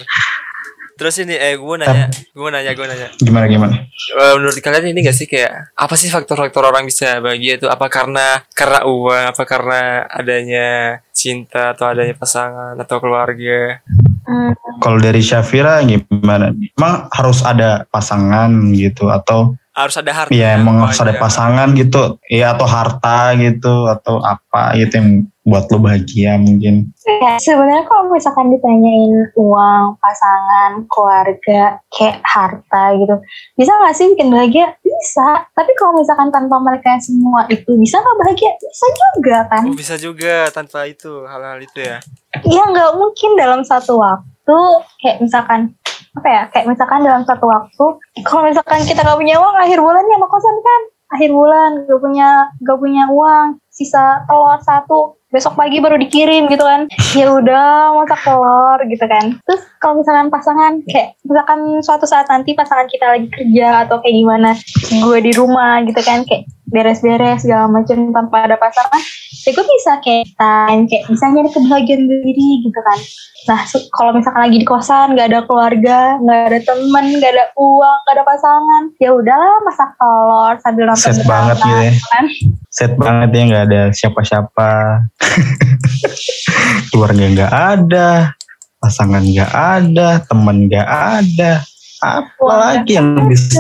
Terus 1.00 1.16
ini 1.24 1.32
eh 1.32 1.56
gue 1.56 1.76
nanya, 1.80 2.12
gue 2.12 2.50
nanya, 2.52 2.72
gue 2.76 2.86
nanya. 2.92 3.08
Gimana 3.16 3.48
gimana? 3.48 3.88
Eh, 3.88 4.34
menurut 4.36 4.60
kalian 4.60 4.92
ini 4.92 5.08
gak 5.08 5.16
sih 5.16 5.32
kayak 5.32 5.72
apa 5.72 5.96
sih 5.96 6.12
faktor-faktor 6.12 6.68
orang 6.68 6.84
bisa 6.84 7.24
bahagia 7.24 7.56
itu? 7.56 7.72
Apa 7.72 7.88
karena 7.88 8.44
karena 8.52 8.84
uang? 8.84 9.24
Apa 9.32 9.44
karena 9.48 10.04
adanya 10.12 11.00
cinta 11.16 11.72
atau 11.72 11.88
adanya 11.88 12.12
pasangan 12.20 12.76
atau 12.76 13.00
keluarga? 13.00 13.80
Hmm, 14.28 14.52
Kalau 14.84 15.00
dari 15.00 15.24
Syafira 15.24 15.80
gimana? 15.88 16.52
Emang 16.52 17.08
harus 17.16 17.40
ada 17.48 17.88
pasangan 17.88 18.52
gitu 18.76 19.08
atau 19.08 19.56
Harus 19.80 19.96
ada 19.96 20.12
harta. 20.12 20.36
ya 20.36 20.60
emang 20.60 20.84
harus 20.84 21.00
ada 21.00 21.16
pasangan 21.16 21.72
gitu? 21.72 22.20
Ya 22.28 22.52
atau 22.52 22.68
harta 22.68 23.32
gitu 23.40 23.88
atau 23.88 24.20
apa 24.20 24.76
gitu 24.76 25.00
yang 25.00 25.10
buat 25.50 25.66
lo 25.74 25.82
bahagia 25.82 26.38
mungkin? 26.38 26.94
Ya, 27.08 27.42
sebenarnya 27.42 27.88
kalau 27.90 28.14
misalkan 28.14 28.54
ditanyain 28.54 29.34
uang, 29.34 29.98
pasangan, 29.98 30.86
keluarga, 30.86 31.82
kayak 31.90 32.22
harta 32.22 32.84
gitu, 32.94 33.16
bisa 33.58 33.72
nggak 33.74 33.96
sih 33.98 34.06
bikin 34.14 34.30
bahagia? 34.30 34.78
Bisa. 34.86 35.50
Tapi 35.58 35.72
kalau 35.80 35.98
misalkan 35.98 36.30
tanpa 36.30 36.62
mereka 36.62 37.02
semua 37.02 37.50
itu 37.50 37.72
bisa 37.82 37.98
nggak 37.98 38.18
bahagia? 38.22 38.52
Bisa 38.62 38.88
juga 38.94 39.38
kan? 39.50 39.64
Oh, 39.66 39.76
bisa 39.76 39.96
juga 39.98 40.36
tanpa 40.54 40.86
itu 40.86 41.26
hal-hal 41.26 41.58
itu 41.64 41.80
ya. 41.82 41.98
Ya 42.46 42.64
nggak 42.70 42.94
mungkin 42.94 43.32
dalam 43.34 43.66
satu 43.66 43.98
waktu 43.98 44.60
kayak 45.02 45.18
misalkan 45.26 45.74
apa 46.20 46.28
ya? 46.28 46.44
Kayak 46.52 46.76
misalkan 46.76 47.02
dalam 47.08 47.24
satu 47.24 47.46
waktu, 47.48 47.86
kalau 48.28 48.44
misalkan 48.44 48.84
kita 48.84 49.02
nggak 49.02 49.20
punya 49.20 49.36
uang, 49.40 49.56
akhir 49.56 49.80
bulannya 49.80 50.16
sama 50.20 50.28
kosan 50.28 50.58
kan? 50.60 50.82
Akhir 51.10 51.34
bulan 51.34 51.90
gak 51.90 52.00
punya 52.06 52.30
gak 52.62 52.78
punya 52.78 53.04
uang, 53.10 53.58
sisa 53.74 54.22
telur 54.30 54.62
satu, 54.62 55.18
besok 55.30 55.54
pagi 55.54 55.78
baru 55.78 55.98
dikirim 56.02 56.50
gitu 56.50 56.66
kan? 56.66 56.90
Ya 57.14 57.30
udah 57.30 57.94
masak 57.94 58.22
telur 58.26 58.80
gitu 58.90 59.06
kan. 59.06 59.38
Terus 59.46 59.62
kalau 59.78 60.02
misalkan 60.02 60.28
pasangan 60.34 60.74
kayak 60.90 61.16
misalkan 61.22 61.60
suatu 61.86 62.06
saat 62.10 62.26
nanti 62.28 62.58
pasangan 62.58 62.90
kita 62.90 63.06
lagi 63.06 63.28
kerja 63.30 63.86
atau 63.86 64.02
kayak 64.02 64.16
gimana, 64.18 64.50
gue 64.90 65.20
di 65.22 65.32
rumah 65.38 65.86
gitu 65.86 66.02
kan 66.02 66.26
kayak 66.26 66.50
beres-beres 66.70 67.44
segala 67.44 67.66
macam 67.66 68.14
tanpa 68.14 68.46
ada 68.46 68.56
pasangan 68.58 69.02
ya 69.46 69.52
gue 69.58 69.66
bisa 69.66 69.92
kayak 70.06 70.26
time 70.38 70.86
kayak 70.86 71.04
bisa 71.10 71.26
nyari 71.34 71.50
kebahagiaan 71.50 72.04
diri 72.06 72.50
gitu 72.62 72.80
kan 72.80 73.00
nah 73.48 73.60
kalau 73.98 74.12
misalkan 74.14 74.42
lagi 74.46 74.58
di 74.62 74.68
kosan 74.68 75.18
nggak 75.18 75.28
ada 75.34 75.42
keluarga 75.50 76.20
nggak 76.22 76.40
ada 76.54 76.60
temen 76.62 77.06
nggak 77.18 77.32
ada 77.34 77.46
uang 77.58 77.98
nggak 78.06 78.16
ada 78.22 78.26
pasangan 78.28 78.84
ya 79.02 79.10
udahlah 79.16 79.56
masak 79.66 79.90
telur 79.98 80.54
sambil 80.62 80.84
nonton 80.86 81.10
Set 81.10 81.26
banget 81.26 81.58
gitu 81.58 81.82
ya. 81.82 81.92
kan 82.14 82.26
Set 82.70 82.94
banget 83.02 83.30
ya 83.34 83.42
nggak 83.50 83.66
ada 83.66 83.82
siapa-siapa. 83.90 84.70
Keluarga 86.92 87.26
nggak 87.30 87.54
ada, 87.54 88.10
pasangan 88.80 89.24
nggak 89.24 89.52
ada, 89.52 90.24
teman 90.26 90.68
nggak 90.68 90.88
ada. 90.88 91.64
Apalagi 92.00 92.96
yang 92.96 93.28
bisa. 93.28 93.60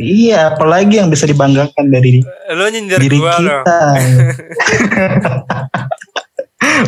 Iya, 0.00 0.56
apalagi 0.56 1.04
yang 1.04 1.12
bisa 1.12 1.28
dibanggakan 1.28 1.92
dari 1.92 2.24
Lo 2.56 2.64
nyindir 2.72 2.96
diri 2.96 3.20
gua 3.20 3.36
loh. 3.36 3.60
kita. 3.60 3.78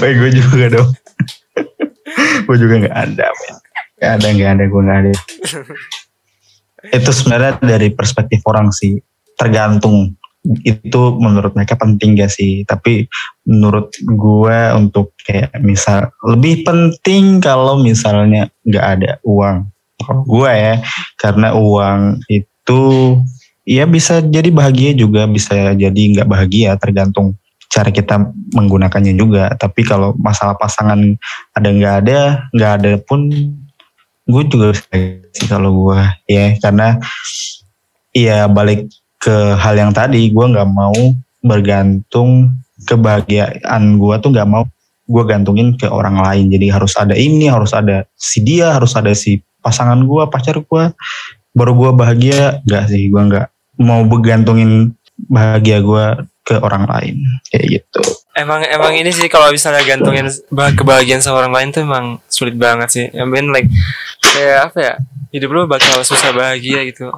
Woi, 0.00 0.12
gue 0.16 0.30
juga 0.32 0.66
dong. 0.72 0.90
gue 2.46 2.56
juga 2.56 2.74
nggak 2.86 2.96
ada, 2.96 3.26
men. 3.28 3.56
Nggak 4.00 4.12
ada, 4.16 4.26
nggak 4.32 4.50
ada, 4.56 4.64
gue 4.64 4.80
nggak 4.80 4.98
ada. 5.04 5.12
Itu 6.96 7.10
sebenarnya 7.12 7.52
dari 7.60 7.88
perspektif 7.92 8.40
orang 8.48 8.72
sih, 8.72 8.96
tergantung. 9.36 10.16
Itu 10.64 11.20
menurut 11.20 11.52
mereka 11.52 11.76
penting 11.76 12.16
gak 12.16 12.32
sih? 12.32 12.64
Tapi 12.64 13.04
menurut 13.44 13.92
gue 14.00 14.58
untuk 14.76 15.12
kayak 15.24 15.52
misal 15.60 16.08
lebih 16.24 16.64
penting 16.64 17.44
kalau 17.44 17.76
misalnya 17.76 18.48
nggak 18.64 18.86
ada 18.98 19.10
uang. 19.24 19.68
Kalau 20.00 20.22
gue 20.24 20.48
ya, 20.48 20.74
karena 21.20 21.52
uang 21.52 22.24
itu 22.32 22.80
ya 23.68 23.84
bisa 23.84 24.24
jadi 24.24 24.48
bahagia 24.48 24.96
juga 24.96 25.28
bisa 25.28 25.76
jadi 25.76 26.02
nggak 26.16 26.28
bahagia 26.28 26.74
tergantung 26.80 27.36
cara 27.70 27.94
kita 27.94 28.18
menggunakannya 28.50 29.14
juga 29.14 29.54
tapi 29.54 29.86
kalau 29.86 30.10
masalah 30.18 30.58
pasangan 30.58 31.14
ada 31.54 31.68
nggak 31.70 31.94
ada 32.02 32.20
nggak 32.50 32.72
ada 32.82 32.92
pun 33.06 33.30
gue 34.26 34.42
juga 34.50 34.74
sih 34.74 35.46
kalau 35.46 35.70
gue 35.86 36.00
ya 36.26 36.58
karena 36.58 36.98
ya 38.10 38.50
balik 38.50 38.90
ke 39.20 39.54
hal 39.60 39.76
yang 39.76 39.92
tadi 39.92 40.32
gue 40.32 40.46
nggak 40.48 40.70
mau 40.72 40.96
bergantung 41.44 42.56
kebahagiaan 42.88 44.00
gue 44.00 44.14
tuh 44.24 44.30
nggak 44.32 44.48
mau 44.48 44.64
gue 45.10 45.22
gantungin 45.28 45.76
ke 45.76 45.86
orang 45.90 46.16
lain. 46.16 46.48
Jadi 46.48 46.66
harus 46.72 46.96
ada 46.96 47.12
ini 47.12 47.50
harus 47.52 47.76
ada 47.76 48.08
si 48.16 48.40
dia 48.40 48.72
harus 48.72 48.96
ada 48.96 49.12
si 49.12 49.42
pasangan 49.60 50.00
gue 50.00 50.22
pacar 50.32 50.56
gue 50.56 50.84
baru 51.52 51.72
gue 51.76 51.90
bahagia. 51.92 52.64
Nggak 52.64 52.84
sih 52.88 53.12
gue 53.12 53.22
nggak 53.22 53.46
mau 53.84 54.00
bergantungin 54.08 54.96
bahagia 55.28 55.84
gue 55.84 56.04
ke 56.44 56.56
orang 56.58 56.88
lain. 56.88 57.16
Kayak 57.48 57.66
gitu. 57.80 58.00
Emang 58.34 58.64
emang 58.64 58.92
ini 58.96 59.10
sih 59.12 59.28
kalau 59.28 59.52
misalnya 59.52 59.84
gantungin 59.84 60.26
bah- 60.48 60.72
kebahagiaan 60.72 61.20
sama 61.20 61.44
orang 61.46 61.54
lain 61.54 61.68
tuh 61.70 61.82
emang 61.84 62.06
sulit 62.26 62.56
banget 62.56 62.88
sih. 62.90 63.06
I 63.12 63.24
mean 63.28 63.52
like 63.52 63.68
kayak 64.22 64.72
apa 64.72 64.78
ya? 64.78 64.94
Hidup 65.30 65.50
lo 65.54 65.60
bakal 65.70 66.02
susah 66.02 66.34
bahagia 66.34 66.82
gitu. 66.90 67.10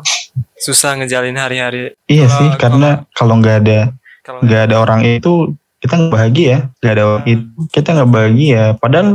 Susah 0.61 0.99
ngejalin 1.01 1.37
hari-hari. 1.39 1.97
Iya 2.11 2.29
Kalau- 2.29 2.37
sih 2.37 2.49
karena 2.59 2.89
kalau 3.17 3.35
nggak 3.41 3.57
ada 3.65 3.81
nggak 4.23 4.63
ada 4.71 4.77
orang 4.79 5.01
itu 5.03 5.55
kita 5.83 5.95
nggak 5.99 6.13
bahagia. 6.15 6.57
Nggak 6.79 6.93
ada 6.93 7.03
orang 7.09 7.25
itu 7.27 7.47
kita 7.73 7.89
nggak 7.97 8.11
bahagia. 8.11 8.63
Padahal 8.79 9.09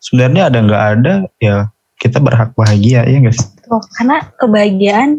sebenarnya 0.00 0.42
ada 0.48 0.58
nggak 0.64 0.84
ada 0.96 1.12
ya 1.38 1.56
kita 1.98 2.22
berhak 2.22 2.54
bahagia 2.54 3.02
ya 3.04 3.18
Tuh, 3.68 3.82
karena 3.98 4.22
kebahagiaan 4.38 5.10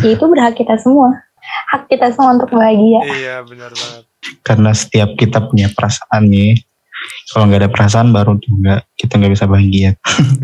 ya 0.00 0.08
itu 0.14 0.24
berhak 0.30 0.54
kita 0.56 0.78
semua 0.78 1.27
hak 1.70 1.82
kita 1.86 2.06
semua 2.14 2.36
untuk 2.36 2.50
bahagia. 2.50 3.00
Iya 3.04 3.36
benar 3.42 3.72
banget. 3.72 4.04
karena 4.42 4.74
setiap 4.74 5.14
kita 5.14 5.38
punya 5.46 5.70
perasaan 5.72 6.26
nih 6.26 6.58
kalau 7.30 7.46
nggak 7.46 7.60
ada 7.64 7.70
perasaan 7.70 8.10
baru 8.10 8.34
tuh 8.36 8.50
nggak 8.58 8.80
kita 8.98 9.12
nggak 9.16 9.32
bisa 9.32 9.46
bahagia. 9.46 9.90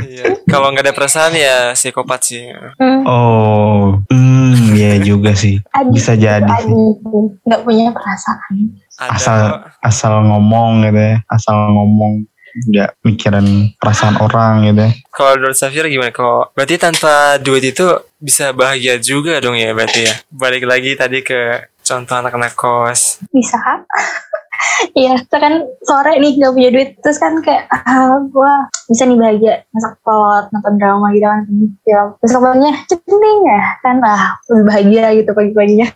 Iya. 0.06 0.24
Kalau 0.52 0.70
nggak 0.70 0.86
ada 0.86 0.94
perasaan 0.94 1.34
ya 1.34 1.74
psikopat 1.74 2.20
sih. 2.22 2.46
hmm, 2.78 3.02
oh 3.04 3.98
hmm 4.06 4.78
ya 4.78 5.02
juga 5.02 5.34
sih. 5.34 5.58
Adi, 5.74 5.90
bisa 5.90 6.14
jadi 6.14 6.46
nggak 7.42 7.60
punya 7.66 7.90
perasaan. 7.90 8.54
Ada. 8.94 9.10
Asal- 9.10 9.60
asal 9.82 10.14
ngomong 10.22 10.86
gitu 10.86 11.00
ya 11.02 11.16
asal 11.26 11.56
ngomong 11.74 12.22
nggak 12.54 12.90
mikirin 13.02 13.74
perasaan 13.76 14.16
orang 14.22 14.70
gitu 14.70 14.80
ya 14.86 14.92
Kalau 15.10 15.32
menurut 15.38 15.58
Safira 15.58 15.90
gimana? 15.90 16.14
Kalau 16.14 16.50
berarti 16.54 16.78
tanpa 16.78 17.38
duit 17.42 17.62
itu 17.74 17.86
bisa 18.22 18.54
bahagia 18.54 18.98
juga 19.02 19.42
dong 19.42 19.58
ya 19.58 19.74
berarti 19.74 20.06
ya. 20.06 20.14
Balik 20.30 20.64
lagi 20.66 20.94
tadi 20.94 21.22
ke 21.26 21.70
contoh 21.84 22.16
anak-anak 22.16 22.54
kos. 22.56 23.20
bisa 23.30 23.58
Iya, 24.94 25.18
kita 25.26 25.38
kan 25.38 25.54
sore 25.82 26.18
nih 26.18 26.38
gak 26.38 26.54
punya 26.54 26.70
duit 26.70 26.90
terus 27.00 27.18
kan 27.18 27.34
kayak 27.40 27.66
ah 27.70 28.20
gue 28.20 28.52
bisa 28.86 29.02
nih 29.04 29.16
bahagia 29.16 29.54
masak 29.72 29.96
telur 30.04 30.44
nonton 30.52 30.74
drama 30.76 31.06
gitu 31.10 31.24
kan 31.24 31.40
film 31.82 32.08
terus 32.20 32.32
pokoknya 32.32 32.70
cepeting 32.86 33.38
ya 33.48 33.62
kan 33.80 33.96
ah 34.04 34.36
lebih 34.50 34.64
bahagia 34.68 35.06
gitu 35.16 35.30
pagi-paginya 35.32 35.88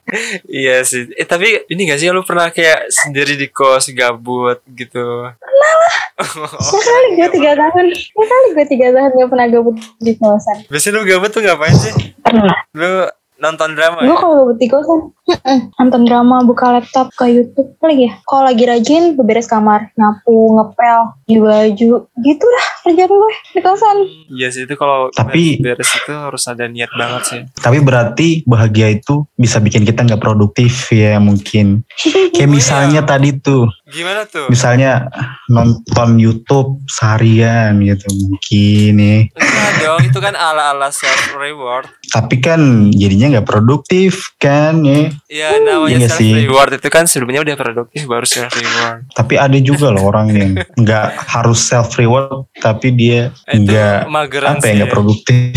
Iya 0.48 0.82
sih. 0.82 1.10
Eh 1.14 1.26
tapi 1.28 1.68
ini 1.68 1.86
gak 1.86 2.00
sih 2.00 2.08
lu 2.08 2.24
pernah 2.24 2.48
kayak 2.48 2.88
sendiri 2.88 3.36
di 3.36 3.46
kos 3.48 3.92
gabut 3.92 4.58
gitu? 4.72 5.30
Pernah 5.36 5.72
lah. 5.74 5.96
ya 6.74 6.80
kali 6.82 7.08
gue 7.14 7.28
tiga 7.30 7.50
tahun 7.54 7.86
ya 7.94 8.24
kali 8.26 8.48
gue 8.56 8.66
tiga 8.66 8.86
tahun 8.90 9.10
gak 9.14 9.30
pernah 9.30 9.46
gabut 9.46 9.76
di 10.00 10.12
kosan 10.18 10.58
Biasanya 10.66 10.94
lu 10.96 11.02
gabut 11.06 11.30
tuh 11.30 11.42
ngapain 11.44 11.74
sih? 11.74 11.94
pernah 12.18 12.58
Lu 12.74 12.92
nonton 13.38 13.72
drama 13.72 14.02
gue 14.02 14.10
ya? 14.10 14.18
kalau 14.18 14.50
kosan 14.50 15.00
mm-mm, 15.24 15.58
nonton 15.76 16.02
drama 16.02 16.42
buka 16.42 16.74
laptop 16.74 17.14
ke 17.14 17.30
YouTube 17.30 17.70
apa 17.78 17.86
lagi 17.88 18.02
ya? 18.04 18.12
Kalau 18.22 18.42
lagi 18.44 18.64
rajin 18.64 19.02
beberes 19.14 19.46
kamar. 19.46 19.94
Nyapu 19.94 20.34
ngepel 20.54 21.00
di 21.24 21.36
baju. 21.38 21.90
Gitu 22.18 22.44
dah 22.44 22.66
kerjaan 22.82 23.06
gue 23.08 23.32
di 23.54 23.60
kosan. 23.60 23.96
Iya 24.28 24.48
sih 24.50 24.62
itu 24.64 24.74
kalau 24.74 25.08
Tapi- 25.10 25.62
beres 25.62 25.86
itu 25.88 26.10
harus 26.10 26.42
ada 26.44 26.66
niat 26.66 26.90
banget 26.90 27.22
sih. 27.24 27.40
tapi 27.58 27.78
berarti 27.78 28.42
bahagia 28.44 28.90
itu 28.90 29.26
bisa 29.34 29.58
bikin 29.58 29.82
kita 29.82 30.02
nggak 30.02 30.18
produktif 30.18 30.90
ya 30.90 31.18
mungkin. 31.18 31.86
Kayak 32.34 32.50
misalnya 32.50 33.02
tadi 33.02 33.34
tuh. 33.34 33.70
Gimana 33.88 34.24
tuh? 34.24 34.48
misalnya 34.48 35.08
nonton 35.48 36.16
YouTube 36.16 36.82
seharian 36.84 37.80
gitu 37.80 38.04
mungkin 38.12 38.90
nih 38.94 39.20
Enggak 39.32 39.72
dong, 39.80 40.00
itu 40.04 40.18
kan 40.18 40.34
ala-ala 40.34 40.88
self 40.88 41.32
reward. 41.34 41.88
Tapi 42.08 42.40
kan 42.40 42.88
jadinya 42.90 43.38
nggak 43.38 43.48
produktif 43.48 44.32
kan 44.40 44.80
ya? 44.80 45.12
Ya 45.28 45.48
namanya 45.60 46.04
Iya 46.04 46.08
self 46.08 46.20
sih. 46.20 46.32
reward 46.32 46.70
itu 46.80 46.88
kan 46.88 47.04
sebelumnya 47.04 47.44
udah 47.44 47.56
produktif 47.60 48.00
baru 48.08 48.24
self 48.24 48.52
reward. 48.56 49.04
tapi 49.12 49.34
ada 49.36 49.58
juga 49.60 49.92
loh 49.92 50.08
orang 50.08 50.32
yang 50.38 50.50
nggak 50.80 51.06
harus 51.28 51.60
self 51.60 51.92
reward 52.00 52.48
tapi 52.64 52.96
dia 52.96 53.28
nggak 53.48 54.08
mageran 54.08 54.56
apa 54.56 54.64
ya 54.64 54.72
nggak 54.84 54.92
produktif. 54.92 55.52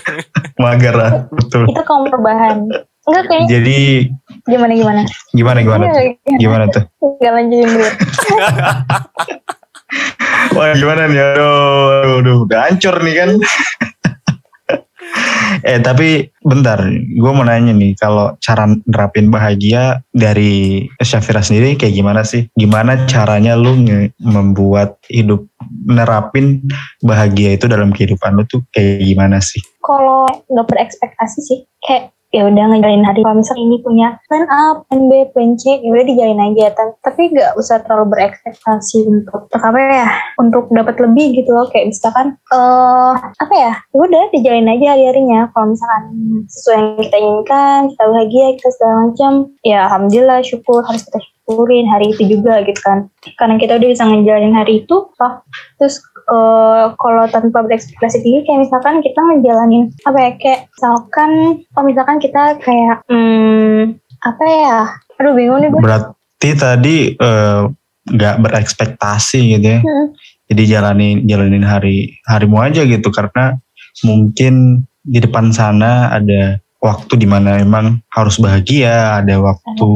Mager 0.62 0.92
ah, 1.00 1.24
betul. 1.32 1.64
Itu 1.72 1.82
kaum 1.88 2.04
perubahan. 2.08 2.68
Enggak 3.08 3.24
kayak 3.32 3.44
jadi 3.48 3.78
gimana 4.44 4.72
gimana? 4.76 5.02
Gimana 5.32 5.58
gimana 5.64 5.84
tuh? 5.88 6.02
gimana 6.36 6.64
tuh? 6.68 6.84
Enggak 7.00 7.32
lanjutin 7.32 7.68
dulu. 7.72 7.88
Wah 10.54 10.72
gimana 10.76 11.08
nih? 11.08 11.18
Aduh, 11.18 11.86
aduh, 12.04 12.16
aduh. 12.20 12.36
Udah 12.44 12.58
hancur 12.68 12.94
nih 13.00 13.14
kan 13.16 13.30
eh 15.66 15.80
tapi 15.82 16.30
bentar, 16.44 16.84
gue 16.92 17.32
mau 17.32 17.44
nanya 17.44 17.74
nih, 17.74 17.98
kalau 17.98 18.36
cara 18.38 18.70
nerapin 18.86 19.28
bahagia 19.28 20.00
dari 20.14 20.86
Syafira 21.02 21.42
sendiri 21.42 21.74
kayak 21.76 21.94
gimana 21.94 22.22
sih? 22.22 22.46
Gimana 22.54 23.08
caranya 23.10 23.58
lu 23.58 23.76
membuat 24.20 25.00
hidup 25.10 25.44
nerapin 25.86 26.64
bahagia 27.02 27.56
itu 27.58 27.66
dalam 27.66 27.90
kehidupan 27.90 28.38
lu 28.38 28.44
tuh 28.46 28.62
kayak 28.72 29.04
gimana 29.04 29.42
sih? 29.42 29.60
kalau 29.80 30.28
nggak 30.46 30.66
berekspektasi 30.68 31.40
sih 31.42 31.58
kayak 31.82 32.14
ya 32.30 32.46
udah 32.46 32.64
ngejalanin 32.70 33.02
hari 33.02 33.20
kalau 33.26 33.42
misalnya 33.42 33.64
ini 33.66 33.78
punya 33.82 34.08
plan 34.30 34.46
A, 34.46 34.78
plan 34.86 35.02
B, 35.10 35.12
plan 35.34 35.58
C, 35.58 35.82
ya 35.82 35.88
udah 35.90 36.06
dijalin 36.06 36.40
aja. 36.40 36.70
Ta- 36.74 36.98
Tapi 37.02 37.34
nggak 37.34 37.58
usah 37.58 37.82
terlalu 37.82 38.14
berekspektasi 38.14 38.98
untuk 39.10 39.50
apa 39.50 39.78
ya, 39.78 40.06
untuk 40.38 40.70
dapat 40.70 40.96
lebih 41.02 41.42
gitu 41.42 41.50
loh. 41.50 41.66
Kayak 41.68 41.90
misalkan 41.90 42.38
eh 42.54 43.14
apa 43.18 43.54
ya, 43.54 43.72
ya 43.82 43.98
udah 43.98 44.24
dijalin 44.30 44.70
aja 44.70 44.94
hari-harinya. 44.94 45.50
Kalau 45.50 45.74
misalkan 45.74 46.04
sesuai 46.46 46.76
yang 46.78 46.88
kita 47.02 47.16
inginkan, 47.18 47.78
kita 47.90 48.04
bahagia, 48.06 48.46
kita 48.56 48.68
segala 48.78 48.94
macam, 49.10 49.32
ya 49.66 49.78
alhamdulillah 49.90 50.40
syukur 50.46 50.80
harus 50.86 51.02
kita 51.06 51.18
syukurin 51.50 51.90
hari 51.90 52.14
itu 52.14 52.38
juga 52.38 52.62
gitu 52.62 52.78
kan. 52.78 53.10
Karena 53.34 53.58
kita 53.58 53.82
udah 53.82 53.88
bisa 53.90 54.06
ngejalanin 54.06 54.54
hari 54.54 54.86
itu, 54.86 55.10
toh 55.10 55.34
terus 55.82 55.98
eh, 56.30 56.84
kalau 56.94 57.24
tanpa 57.26 57.66
berekspektasi 57.66 58.22
tinggi 58.22 58.46
kayak 58.46 58.70
misalkan 58.70 59.02
kita 59.02 59.18
ngejalanin 59.18 59.90
apa 60.06 60.18
ya 60.22 60.30
kayak 60.38 60.60
misalkan 60.70 61.30
oh 61.74 61.84
misalkan 61.84 62.18
kita 62.22 62.42
kayak 62.62 63.02
hmm, 63.10 63.98
apa 64.22 64.44
ya 64.46 64.78
aduh 65.18 65.34
bingung 65.34 65.58
nih 65.58 65.68
gue 65.74 65.80
Berarti 65.82 66.50
tadi 66.54 66.96
eh, 67.18 67.62
nggak 68.06 68.36
berekspektasi 68.46 69.58
gitu 69.58 69.66
ya? 69.66 69.80
Hmm. 69.82 70.06
Jadi 70.50 70.62
jalanin 70.70 71.16
jalanin 71.26 71.66
hari 71.66 72.14
harimu 72.30 72.62
aja 72.62 72.86
gitu 72.86 73.10
karena 73.10 73.58
mungkin 74.06 74.86
di 75.02 75.18
depan 75.18 75.50
sana 75.50 76.14
ada 76.14 76.62
waktu 76.80 77.12
di 77.20 77.28
mana 77.28 77.60
emang 77.60 78.00
harus 78.10 78.40
bahagia, 78.40 79.20
ada 79.20 79.36
waktu 79.38 79.88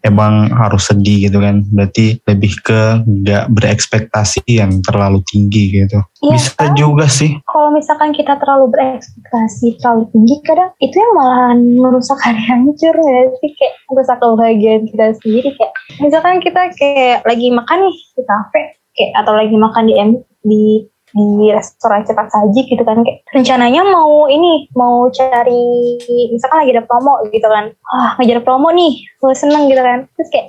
emang 0.00 0.48
harus 0.50 0.88
sedih 0.88 1.28
gitu 1.28 1.38
kan. 1.38 1.64
Berarti 1.68 2.20
lebih 2.24 2.52
ke 2.60 3.04
nggak 3.04 3.52
berekspektasi 3.52 4.44
yang 4.48 4.80
terlalu 4.80 5.20
tinggi 5.28 5.80
gitu. 5.80 6.00
Iya, 6.20 6.32
Bisa 6.36 6.52
kan? 6.56 6.76
juga 6.76 7.06
sih. 7.08 7.32
kalau 7.48 7.72
misalkan 7.72 8.12
kita 8.12 8.36
terlalu 8.36 8.68
berekspektasi 8.72 9.80
terlalu 9.80 10.04
tinggi 10.12 10.36
kadang 10.44 10.70
itu 10.78 10.92
yang 10.94 11.12
malah 11.16 11.56
merusak 11.56 12.20
hari 12.20 12.40
hancur 12.44 12.92
ya 12.92 13.20
sih 13.40 13.50
kayak 13.56 13.74
merusak 13.88 14.16
kebahagiaan 14.20 14.82
kita 14.86 15.04
sendiri 15.20 15.50
kayak 15.56 15.72
misalkan 15.98 16.36
kita 16.44 16.62
kayak 16.76 17.24
lagi 17.24 17.48
makan 17.50 17.78
nih 17.88 17.96
di 18.16 18.22
kafe 18.22 18.62
kayak 18.94 19.12
atau 19.16 19.32
lagi 19.32 19.56
makan 19.56 19.84
di 19.88 19.94
M- 19.96 20.24
di 20.40 20.64
di 21.10 21.50
restoran 21.50 22.06
cepat 22.06 22.30
saji 22.30 22.60
gitu 22.66 22.82
kan. 22.82 23.02
Kayak 23.02 23.26
rencananya 23.34 23.82
mau 23.86 24.30
ini 24.30 24.70
mau 24.78 25.10
cari 25.10 25.98
misalkan 26.30 26.66
lagi 26.66 26.72
ada 26.76 26.84
promo 26.86 27.20
gitu 27.30 27.46
kan. 27.46 27.74
Ah 27.90 28.16
ngejar 28.18 28.40
promo 28.42 28.70
nih 28.70 29.02
gue 29.18 29.34
seneng 29.34 29.68
gitu 29.68 29.82
kan. 29.82 30.06
Terus 30.16 30.28
kayak 30.30 30.46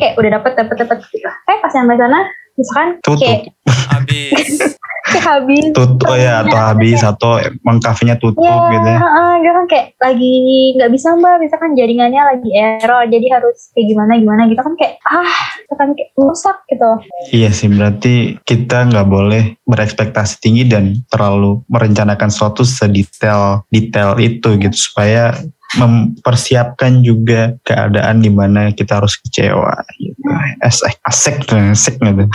kayak 0.00 0.14
udah 0.20 0.30
dapet 0.40 0.52
dapet 0.56 0.76
dapet 0.80 0.98
gitu. 1.08 1.28
Eh 1.28 1.56
pas 1.60 1.72
sampai 1.72 1.96
sana 1.96 2.24
misalkan 2.54 2.88
Tutup. 3.00 3.20
kayak 3.20 3.52
Habis. 3.64 4.48
kayak 5.04 5.20
habis 5.22 5.70
Tutup 5.70 6.08
oh 6.08 6.16
ya 6.16 6.42
atau 6.42 6.58
habis 6.58 6.98
atau 6.98 7.36
emang 7.36 7.78
kafenya 7.78 8.16
tutup 8.16 8.40
Ya, 8.40 8.72
gitu 8.72 8.88
ya. 8.88 8.98
heeh, 8.98 9.32
dia 9.38 9.52
kan 9.52 9.64
kayak 9.66 9.86
lagi 9.96 10.32
nggak 10.74 10.90
bisa 10.90 11.08
mbak, 11.12 11.38
misalkan 11.38 11.70
jaringannya 11.72 12.22
lagi 12.24 12.48
error, 12.50 13.04
jadi 13.04 13.26
harus 13.30 13.70
kayak 13.70 13.86
gimana 13.86 14.12
gimana 14.16 14.42
gitu 14.44 14.58
kan 14.58 14.74
kayak 14.74 14.94
ah, 15.04 15.28
itu 15.60 15.74
kan 15.74 15.88
kayak 15.92 16.10
rusak 16.14 16.56
gitu. 16.66 16.90
Iya 17.30 17.50
sih 17.50 17.68
berarti 17.68 18.14
kita 18.40 18.88
nggak 18.88 19.06
boleh 19.06 19.42
berekspektasi 19.64 20.34
tinggi 20.40 20.64
dan 20.64 20.84
terlalu 21.06 21.62
merencanakan 21.66 22.28
sesuatu 22.28 22.64
sedetail 22.64 23.62
detail 23.68 24.16
itu 24.16 24.56
gitu 24.56 24.74
supaya 24.74 25.36
mempersiapkan 25.78 27.02
juga 27.02 27.58
keadaan 27.66 28.22
di 28.22 28.30
mana 28.30 28.70
kita 28.70 29.02
harus 29.02 29.18
kecewa 29.18 29.74
gitu. 29.98 30.18
Asik, 30.62 30.96
asik 31.02 31.36
tuh, 31.46 31.58
asik 31.58 31.98
gitu. 31.98 32.24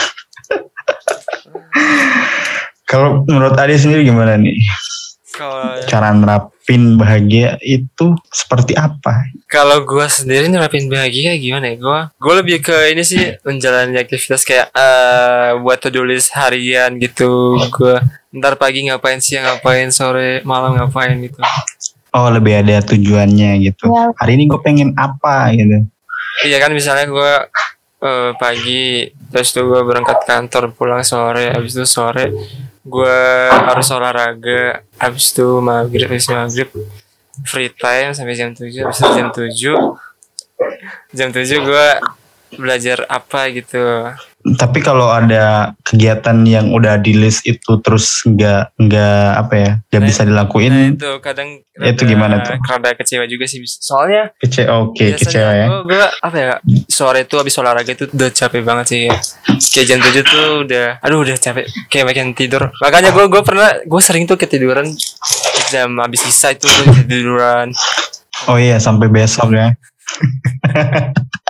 Kalau 2.89 3.21
menurut 3.29 3.53
Adi 3.53 3.77
sendiri 3.77 4.01
gimana 4.01 4.33
nih? 4.33 4.57
Kalau 5.29 5.77
Cara 5.85 6.09
nerapin 6.09 6.97
bahagia 6.97 7.55
itu 7.61 8.17
seperti 8.33 8.73
apa? 8.73 9.29
kalau 9.45 9.85
gue 9.85 10.05
sendiri 10.09 10.49
nerapin 10.49 10.89
bahagia 10.89 11.37
gimana 11.37 11.69
ya? 11.69 11.75
Gue 11.77 12.01
gue 12.17 12.33
lebih 12.41 12.57
ke 12.65 12.91
ini 12.91 13.05
sih 13.05 13.37
menjalani 13.45 13.97
aktivitas 14.01 14.41
kayak 14.41 14.73
eh 14.73 15.53
buat 15.61 15.77
to 15.79 15.89
list 16.01 16.33
harian 16.33 16.97
gitu. 16.97 17.61
Gue 17.69 18.01
ntar 18.33 18.57
pagi 18.57 18.89
ngapain 18.89 19.21
siang 19.21 19.45
ngapain 19.45 19.93
sore 19.93 20.41
malam 20.41 20.75
ngapain 20.75 21.13
gitu. 21.21 21.37
Oh 22.15 22.27
lebih 22.33 22.65
ada 22.65 22.81
tujuannya 22.81 23.61
gitu. 23.61 23.85
Ya, 23.89 24.09
Hari 24.17 24.31
ini 24.39 24.49
gue 24.49 24.59
pengen 24.61 24.97
apa 24.97 25.53
gitu. 25.53 25.85
Iya 26.45 26.57
kan 26.63 26.71
misalnya 26.73 27.05
gue 27.05 27.33
eh, 28.03 28.31
pagi 28.39 29.11
terus 29.29 29.51
tuh 29.51 29.67
gue 29.67 29.81
berangkat 29.83 30.25
kantor 30.25 30.73
pulang 30.73 31.03
sore 31.03 31.51
habis 31.53 31.75
itu 31.75 31.85
sore 31.85 32.31
gue 32.89 33.19
harus 33.51 33.87
olahraga 33.93 34.81
habis 34.97 35.29
itu 35.35 35.59
maghrib 35.59 36.07
habis 36.09 36.25
maghrib 36.31 36.69
free 37.45 37.69
time 37.69 38.15
sampai 38.15 38.35
jam 38.35 38.51
7 38.55 38.65
habis 38.65 38.97
itu 38.97 39.09
jam 39.13 39.29
7 39.29 41.13
jam 41.13 41.29
7 41.29 41.45
gue 41.45 41.87
belajar 42.57 43.05
apa 43.05 43.51
gitu 43.53 43.83
Tapi 44.51 44.79
kalau 44.79 45.07
ada 45.07 45.73
kegiatan 45.81 46.37
yang 46.41 46.69
udah 46.69 46.95
di 46.95 47.13
list 47.13 47.43
itu 47.43 47.77
terus 47.79 48.23
nggak 48.23 48.77
nggak 48.77 49.25
apa 49.35 49.53
ya 49.53 49.71
nggak 49.83 49.99
Nah, 49.99 50.07
bisa 50.07 50.19
nah 50.19 50.27
dilakuin, 50.27 50.73
itu 50.93 51.11
kadang 51.19 51.61
Itu 51.75 52.03
gimana 52.03 52.39
tuh? 52.39 52.59
rada 52.59 52.91
kecewa 52.93 53.23
juga 53.23 53.45
sih 53.45 53.59
soalnya 53.63 54.31
kecewa 54.35 54.83
oke 54.85 55.05
kecewa 55.15 55.51
ya. 55.53 55.65
gue, 55.65 55.79
gue 55.87 55.99
apa 56.19 56.37
ya 56.37 56.53
sore 56.85 57.23
itu 57.23 57.35
habis 57.35 57.55
olahraga 57.55 57.89
itu 57.89 58.05
udah 58.05 58.29
capek 58.29 58.61
banget 58.61 58.85
sih 58.87 59.03
kayak 59.69 59.87
jam 59.87 59.99
7 59.99 60.19
tuh 60.21 60.45
udah 60.63 60.87
aduh 60.99 61.19
udah 61.19 61.35
capek 61.35 61.63
kayak 61.87 62.05
makin 62.05 62.31
tidur 62.31 62.67
makanya 62.77 63.09
gue 63.09 63.25
gue 63.25 63.41
pernah 63.41 63.79
gue 63.79 64.01
sering 64.01 64.23
tuh 64.23 64.35
ketiduran 64.35 64.91
jam 65.67 65.95
habis 65.97 66.19
sisa 66.21 66.51
itu 66.51 66.67
gue 66.67 66.85
ketiduran 66.99 67.71
Oh 68.45 68.55
iya 68.55 68.79
sampai 68.79 69.07
besok 69.07 69.51
ya. 69.51 69.75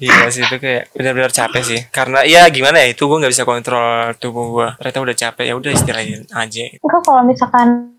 iya 0.00 0.26
sih 0.30 0.42
itu 0.42 0.56
kayak 0.58 0.90
benar-benar 0.94 1.32
capek 1.32 1.62
sih 1.62 1.80
karena 1.90 2.26
ya 2.26 2.46
gimana 2.50 2.82
ya 2.82 2.92
itu 2.92 3.04
gue 3.06 3.18
nggak 3.20 3.32
bisa 3.32 3.46
kontrol 3.46 4.12
tubuh 4.18 4.44
gue 4.54 4.68
ternyata 4.80 4.98
udah 5.00 5.16
capek 5.16 5.44
ya 5.50 5.54
udah 5.54 5.70
istirahatin 5.70 6.22
aja 6.34 6.64
enggak 6.80 7.02
kalau 7.04 7.22
misalkan 7.22 7.94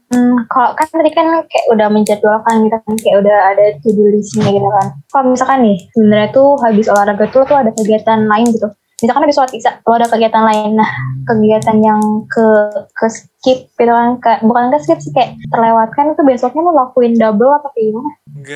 kalau 0.48 0.72
kan 0.78 0.86
tadi 0.86 1.12
kan 1.12 1.26
kayak 1.50 1.66
udah 1.74 1.88
menjadwalkan 1.90 2.70
gitu 2.70 2.78
kan 2.78 2.94
kayak 3.02 3.18
udah 3.26 3.38
ada 3.52 3.66
to 3.82 3.90
do 3.90 4.06
listnya 4.14 4.48
gitu 4.54 4.70
kan. 4.70 4.88
Kalau 5.10 5.34
misalkan 5.34 5.60
nih 5.66 5.78
sebenarnya 5.98 6.30
tuh 6.30 6.50
habis 6.62 6.86
olahraga 6.88 7.26
tuh 7.34 7.44
tuh 7.50 7.58
ada 7.58 7.72
kegiatan 7.74 8.30
lain 8.30 8.48
gitu. 8.54 8.70
Misalkan 8.96 9.24
habis 9.24 9.36
sholat 9.36 9.52
isya, 9.52 9.72
lo 9.82 9.94
ada 9.94 10.08
kegiatan 10.08 10.40
lain. 10.42 10.72
Nah, 10.74 10.88
kegiatan 11.26 11.78
yang 11.78 12.00
ke 12.26 12.48
ke 12.90 13.06
skip 13.06 13.68
gitu 13.70 13.92
kan, 13.92 14.16
kayak 14.18 14.40
bukan 14.42 14.72
ke 14.72 14.80
skip 14.80 15.00
sih 15.00 15.12
kayak 15.12 15.36
terlewatkan 15.46 16.16
itu 16.16 16.24
besoknya 16.24 16.62
lo 16.62 16.72
lakuin 16.74 17.12
double 17.14 17.52
apa 17.52 17.68
kayak 17.70 17.86
gimana? 17.86 18.12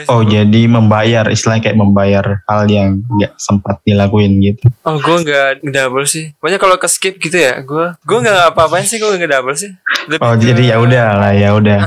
Oh 0.07 0.23
jadi 0.23 0.61
membayar 0.65 1.27
istilahnya 1.27 1.59
kayak 1.61 1.75
membayar 1.77 2.25
hal 2.45 2.65
yang 2.65 3.03
nggak 3.09 3.35
sempat 3.35 3.83
dilakuin 3.83 4.39
gitu. 4.39 4.63
Oh, 4.81 4.95
gue 4.95 5.15
nggak 5.21 5.59
double 5.61 6.05
sih. 6.05 6.31
Pokoknya 6.33 6.55
kalau 6.57 6.75
ke 6.75 6.87
skip 6.87 7.15
gitu 7.17 7.35
ya, 7.35 7.59
gue 7.59 7.99
gue 7.99 8.17
nggak 8.17 8.55
apa-apain 8.55 8.83
sih, 8.83 8.95
gue 8.95 9.07
nggak 9.09 9.31
double 9.33 9.53
sih. 9.53 9.75
Lebih 10.07 10.23
Oh 10.23 10.33
ke- 10.33 10.41
jadi 10.41 10.63
ya 10.65 10.77
udah 10.79 11.07
lah 11.17 11.31
ya 11.33 11.49
udah 11.51 11.79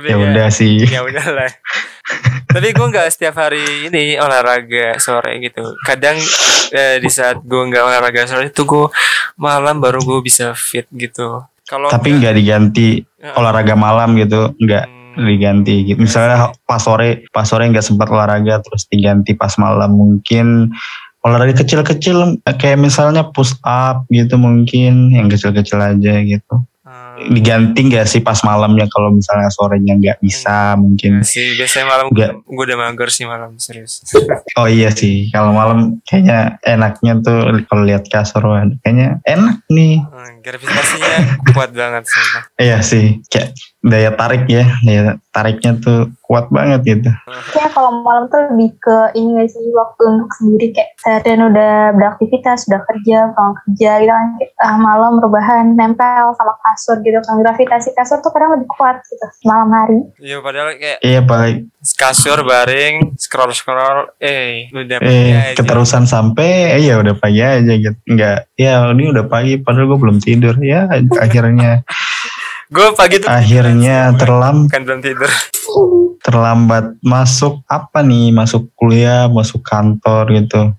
ya 0.00 0.16
ke- 0.16 0.24
udah 0.24 0.48
sih. 0.48 0.88
ya 0.94 1.00
udah 1.00 1.26
lah. 1.30 1.52
Tapi 2.46 2.70
gue 2.70 2.86
nggak 2.86 3.08
setiap 3.10 3.34
hari 3.36 3.88
ini 3.88 4.14
olahraga 4.14 4.94
sore 4.96 5.40
gitu. 5.40 5.74
Kadang 5.82 6.14
eh, 6.70 6.96
di 6.98 7.08
saat 7.08 7.40
gue 7.40 7.62
nggak 7.64 7.82
olahraga 7.82 8.24
sore 8.24 8.48
itu 8.48 8.62
gue 8.62 8.86
malam 9.34 9.80
baru 9.80 9.98
gue 9.98 10.20
bisa 10.20 10.52
fit 10.52 10.86
gitu. 10.90 11.42
Kalau 11.64 11.88
Tapi 11.88 12.14
nggak 12.14 12.34
diganti 12.34 13.00
Ya. 13.18 13.32
olahraga 13.34 13.72
malam 13.72 14.14
gitu 14.14 14.52
nggak 14.54 14.84
Hmm, 15.14 15.24
diganti 15.24 15.86
gitu. 15.86 15.96
Misalnya 15.96 16.50
pas 16.66 16.82
sore 16.82 17.24
pas 17.30 17.46
sore 17.46 17.64
nggak 17.64 17.86
sempat 17.86 18.10
olahraga 18.10 18.58
terus 18.60 18.84
diganti 18.84 19.32
pas 19.32 19.54
malam 19.56 19.94
mungkin 19.94 20.74
olahraga 21.22 21.56
kecil-kecil 21.56 22.42
kayak 22.58 22.76
misalnya 22.76 23.22
push 23.24 23.54
up 23.62 24.04
gitu 24.10 24.36
mungkin 24.36 25.08
yang 25.08 25.30
kecil-kecil 25.30 25.78
aja 25.80 26.20
gitu. 26.20 26.54
Hmm, 27.16 27.30
Diganti 27.30 27.80
nggak 27.86 28.06
sih 28.06 28.20
pas 28.20 28.38
malamnya 28.42 28.86
kalau 28.86 29.10
misalnya 29.10 29.48
sorenya 29.48 29.94
nggak 29.94 30.18
bisa 30.18 30.74
mungkin. 30.74 31.22
sih 31.22 31.54
biasanya 31.54 31.86
malam 31.86 32.06
Nggak. 32.10 32.32
gue 32.42 32.64
udah 32.66 32.78
mager 32.78 33.08
sih 33.10 33.24
malam 33.24 33.56
serius. 33.56 34.02
Oh 34.58 34.70
iya 34.70 34.90
sih 34.94 35.30
kalau 35.34 35.50
malam 35.50 35.98
kayaknya 36.06 36.58
enaknya 36.62 37.18
tuh 37.18 37.38
kalau 37.66 37.82
lihat 37.82 38.06
kasur 38.06 38.42
kayaknya 38.80 39.18
enak 39.26 39.62
nih. 39.66 39.98
Hmm, 39.98 40.38
gravitasinya 40.42 41.16
kuat 41.50 41.70
banget 41.74 42.04
sama. 42.06 42.40
Iya 42.54 42.78
sih 42.82 43.18
kayak 43.26 43.54
daya 43.84 44.10
tarik 44.16 44.48
ya 44.48 44.64
daya 44.80 45.20
tariknya 45.28 45.76
tuh 45.76 46.08
kuat 46.24 46.48
banget 46.48 46.80
gitu. 46.88 47.10
Ya 47.52 47.68
kalau 47.68 48.00
malam 48.00 48.32
tuh 48.32 48.48
lebih 48.48 48.72
ke 48.80 49.12
ini 49.12 49.44
gak 49.44 49.50
sih 49.52 49.60
waktu 49.76 50.02
untuk 50.08 50.30
sendiri 50.40 50.72
kayak 50.72 50.90
seharian 50.96 51.52
udah 51.52 51.92
beraktivitas, 51.92 52.64
udah 52.72 52.80
kerja, 52.88 53.28
pulang 53.36 53.54
kerja 53.60 53.90
gitu 54.00 54.12
kan. 54.14 54.28
Ah, 54.56 54.76
malam 54.80 55.20
rebahan 55.20 55.76
nempel 55.76 56.32
sama 56.32 56.56
kasur 56.64 56.96
gitu 57.04 57.20
kan. 57.20 57.36
Gravitasi 57.44 57.92
kasur 57.92 58.24
tuh 58.24 58.32
kadang 58.32 58.56
lebih 58.56 58.70
kuat 58.72 59.04
gitu 59.04 59.26
malam 59.44 59.68
hari. 59.68 60.00
Iya 60.16 60.40
padahal 60.40 60.80
kayak 60.80 60.98
Iya 61.04 61.20
paling 61.28 61.68
kasur 61.84 62.38
baring 62.40 63.20
scroll 63.20 63.52
scroll 63.52 64.08
eh 64.16 64.72
udah 64.72 64.98
eh 65.04 65.52
aja. 65.52 65.60
keterusan 65.60 66.08
sampai 66.08 66.80
eh, 66.80 66.88
ya 66.88 66.96
udah 67.04 67.20
pagi 67.20 67.44
aja 67.44 67.72
gitu. 67.76 67.98
Enggak, 68.08 68.48
ya 68.56 68.88
ini 68.96 69.12
udah 69.12 69.28
pagi 69.28 69.60
padahal 69.60 69.92
gue 69.92 69.98
belum 70.00 70.18
tidur. 70.24 70.56
Ya 70.64 70.88
akhirnya 71.24 71.84
gue 72.74 72.86
pagi 72.98 73.22
tuh 73.22 73.30
akhirnya 73.30 74.10
terlam 74.18 74.66
kan 74.66 74.82
belum 74.82 74.98
tidur. 74.98 75.30
terlambat 76.24 76.98
masuk 77.04 77.62
apa 77.70 78.02
nih? 78.02 78.34
Masuk 78.34 78.74
kuliah 78.74 79.30
masuk 79.30 79.62
kantor 79.62 80.34
gitu. 80.34 80.74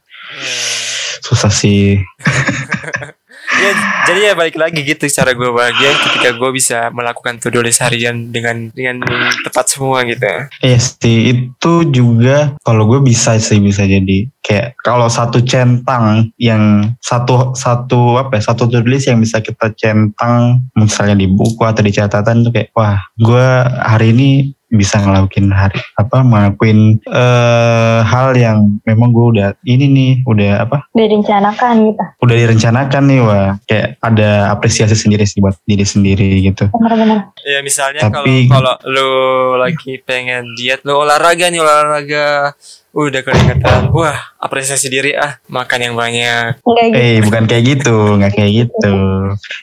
Susah 1.24 1.54
sih 1.54 1.96
ya 3.62 3.72
jadi 4.06 4.20
ya 4.32 4.34
balik 4.38 4.58
lagi 4.60 4.86
gitu 4.86 5.10
cara 5.10 5.34
gue 5.34 5.50
bahagia 5.50 5.92
ketika 5.98 6.30
gue 6.38 6.50
bisa 6.54 6.94
melakukan 6.94 7.42
to 7.42 7.50
do 7.50 7.64
list 7.66 7.82
harian 7.82 8.30
dengan 8.30 8.70
dengan 8.72 9.02
tepat 9.42 9.66
semua 9.72 10.06
gitu. 10.06 10.28
Iya 10.62 10.78
sih 10.78 11.34
itu 11.34 11.74
juga 11.90 12.54
kalau 12.62 12.86
gue 12.86 13.02
bisa 13.02 13.38
sih 13.42 13.58
bisa 13.58 13.84
jadi. 13.88 14.30
Kayak 14.46 14.78
kalau 14.86 15.10
satu 15.10 15.42
centang 15.42 16.30
yang 16.38 16.94
satu 17.02 17.58
satu 17.58 18.22
apa 18.22 18.38
ya 18.38 18.54
satu 18.54 18.70
tulis 18.70 19.10
yang 19.10 19.18
bisa 19.18 19.42
kita 19.42 19.74
centang 19.74 20.62
misalnya 20.78 21.18
di 21.18 21.26
buku 21.26 21.66
atau 21.66 21.82
di 21.82 21.90
catatan 21.90 22.46
tuh 22.46 22.54
kayak 22.54 22.70
wah 22.78 23.02
gue 23.18 23.48
hari 23.82 24.14
ini 24.14 24.54
bisa 24.76 24.98
ngelakuin 24.98 25.50
hari 25.50 25.80
apa 25.96 26.18
ngelakuin 26.20 26.80
eh, 27.02 28.00
hal 28.02 28.32
yang 28.34 28.78
memang 28.82 29.10
gue 29.10 29.26
udah 29.34 29.48
ini 29.64 29.86
nih 29.88 30.12
udah 30.24 30.62
apa 30.62 30.78
Udah 30.92 31.06
direncanakan 31.06 31.74
gitu. 31.86 32.04
udah 32.22 32.36
direncanakan 32.38 33.04
nih 33.06 33.20
wah 33.20 33.50
kayak 33.64 34.00
ada 34.00 34.30
apresiasi 34.50 34.94
sendiri 34.94 35.24
sih 35.24 35.40
buat 35.40 35.58
diri 35.62 35.84
sendiri 35.84 36.28
gitu 36.42 36.68
Bener-bener. 36.70 37.32
ya 37.42 37.60
misalnya 37.60 38.06
kalau 38.06 38.24
Tapi- 38.24 38.48
kalau 38.48 38.74
lu 38.86 39.10
lagi 39.56 39.98
pengen 40.00 40.46
diet 40.54 40.84
lu 40.84 40.96
olahraga 40.96 41.48
nih 41.48 41.60
olahraga 41.60 42.54
udah 42.96 43.22
keringetan 43.28 43.92
wah 43.92 44.16
apresiasi 44.40 44.88
diri 44.88 45.12
ah 45.12 45.36
makan 45.52 45.80
yang 45.92 45.96
banyak 46.00 46.56
Enggak 46.64 46.86
gitu. 46.92 46.98
Eh 47.00 47.18
bukan 47.24 47.44
kayak 47.50 47.64
gitu, 47.66 47.98
nggak 48.20 48.34
kayak 48.36 48.52
gitu. 48.66 48.96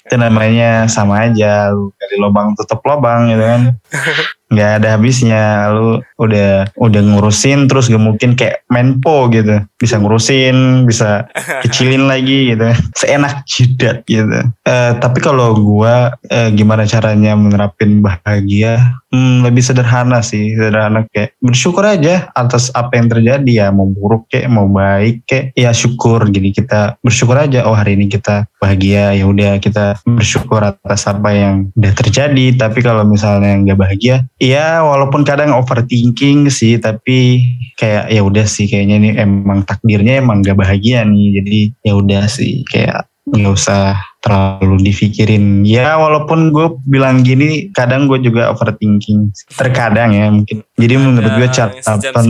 Itu 0.06 0.14
namanya 0.18 0.86
sama 0.86 1.30
aja, 1.30 1.72
lu 1.72 1.90
dari 1.96 2.16
lubang 2.20 2.54
tutup 2.58 2.84
lubang 2.84 3.32
gitu 3.32 3.44
kan. 3.44 3.62
Nggak 4.52 4.84
ada 4.84 4.88
habisnya, 5.00 5.72
lu 5.72 6.04
udah 6.20 6.68
udah 6.76 7.00
ngurusin 7.00 7.72
terus 7.72 7.88
gak 7.88 8.04
mungkin 8.04 8.36
kayak 8.36 8.68
menpo 8.68 9.32
gitu. 9.32 9.64
Bisa 9.80 9.96
ngurusin, 9.96 10.84
bisa 10.84 11.24
kecilin 11.64 12.04
lagi 12.04 12.52
gitu. 12.52 12.68
Seenak 12.92 13.48
jidat 13.48 14.04
gitu. 14.04 14.44
Eh, 14.68 14.92
tapi 15.00 15.24
kalau 15.24 15.56
gua 15.56 16.20
eh, 16.28 16.52
gimana 16.52 16.84
caranya 16.84 17.32
menerapin 17.32 18.04
bahagia? 18.04 19.00
Hmm, 19.12 19.44
lebih 19.44 19.60
sederhana 19.60 20.24
sih, 20.24 20.56
sederhana 20.56 21.04
kayak 21.12 21.36
bersyukur 21.36 21.84
aja 21.84 22.32
atas 22.32 22.72
apa 22.72 22.96
yang 22.96 23.12
terjadi 23.12 23.52
ya, 23.52 23.66
mau 23.68 23.84
buruk 23.84 24.24
kayak 24.32 24.48
mau 24.48 24.64
baik 24.72 25.28
kayak. 25.28 25.52
Ya 25.52 25.68
syukur 25.76 26.32
jadi 26.32 26.48
kita 26.48 26.80
bersyukur 27.04 27.36
aja 27.36 27.68
oh 27.68 27.76
hari 27.76 28.00
ini 28.00 28.08
kita 28.08 28.48
bahagia 28.56 29.12
ya 29.12 29.28
udah 29.28 29.60
kita 29.60 30.00
bersyukur 30.08 30.64
atas 30.64 31.04
apa 31.04 31.28
yang 31.28 31.68
udah 31.76 31.92
terjadi. 31.92 32.56
Tapi 32.56 32.80
kalau 32.80 33.04
misalnya 33.04 33.52
nggak 33.60 33.78
bahagia 33.84 34.24
ya 34.40 34.80
walaupun 34.80 35.28
kadang 35.28 35.52
overthinking 35.52 36.48
sih 36.48 36.80
tapi 36.80 37.44
kayak 37.76 38.08
ya 38.08 38.24
udah 38.24 38.48
sih 38.48 38.64
kayaknya 38.64 38.96
ini 38.96 39.10
emang 39.20 39.68
takdirnya 39.68 40.24
emang 40.24 40.40
nggak 40.40 40.56
bahagia 40.56 41.04
nih. 41.04 41.36
Jadi 41.36 41.60
ya 41.84 42.00
udah 42.00 42.24
sih 42.32 42.64
kayak 42.64 43.12
nggak 43.28 43.52
usah 43.52 44.11
terlalu 44.22 44.86
dipikirin 44.86 45.66
ya 45.66 45.98
walaupun 45.98 46.54
gue 46.54 46.78
bilang 46.86 47.26
gini 47.26 47.74
kadang 47.74 48.06
gue 48.06 48.22
juga 48.22 48.54
overthinking. 48.54 49.34
Terkadang 49.50 50.14
ya 50.14 50.30
mungkin. 50.30 50.62
Jadi 50.78 50.94
menurut 50.94 51.32
gue 51.36 51.48
catatan 51.50 52.26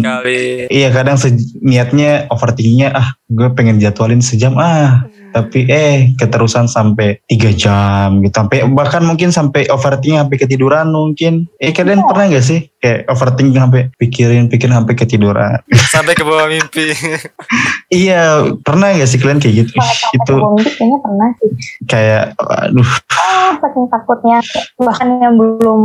Iya 0.72 0.88
kadang 0.88 1.20
se- 1.20 1.37
niatnya 1.61 2.26
overthinkingnya 2.33 2.96
ah 2.96 3.12
gue 3.28 3.48
pengen 3.52 3.76
jadwalin 3.76 4.24
sejam 4.24 4.57
ah. 4.57 5.05
Tapi 5.33 5.64
eh 5.64 6.12
keterusan 6.20 6.68
sampai 6.68 7.20
tiga 7.24 7.48
jam 7.52 8.20
gitu. 8.20 8.37
Sampai 8.37 8.68
bahkan 8.68 9.00
mungkin 9.00 9.33
sampai 9.33 9.64
overthinking 9.68 10.20
sampai 10.20 10.37
ketiduran 10.37 10.92
mungkin. 10.92 11.48
Eh 11.57 11.72
kalian 11.72 12.05
pernah 12.05 12.28
gak 12.28 12.44
sih 12.44 12.68
kayak 12.81 13.09
overthinking 13.09 13.57
sampai 13.57 13.88
pikirin 13.96 14.52
pikirin 14.52 14.76
sampai 14.76 14.92
ketiduran? 14.96 15.57
Sampai 15.88 16.12
ke 16.16 16.24
bawah 16.24 16.48
mimpi. 16.48 16.92
Iya 17.92 18.48
pernah 18.64 18.96
gak 18.96 19.05
sih 19.05 19.20
kalian 19.20 19.37
kayak 19.37 19.68
gitu? 19.68 19.72
Itu 20.16 20.35
Itu 20.40 20.64
kayaknya 20.81 20.98
pernah 21.05 21.28
sih. 21.37 21.50
Kayak 21.88 22.35
aduh 22.38 22.90
Ah, 23.23 23.55
saking 23.59 23.87
takutnya 23.90 24.38
bahkan 24.81 25.18
yang 25.21 25.35
belum 25.38 25.83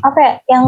apa 0.00 0.18
ya, 0.18 0.32
yang 0.48 0.64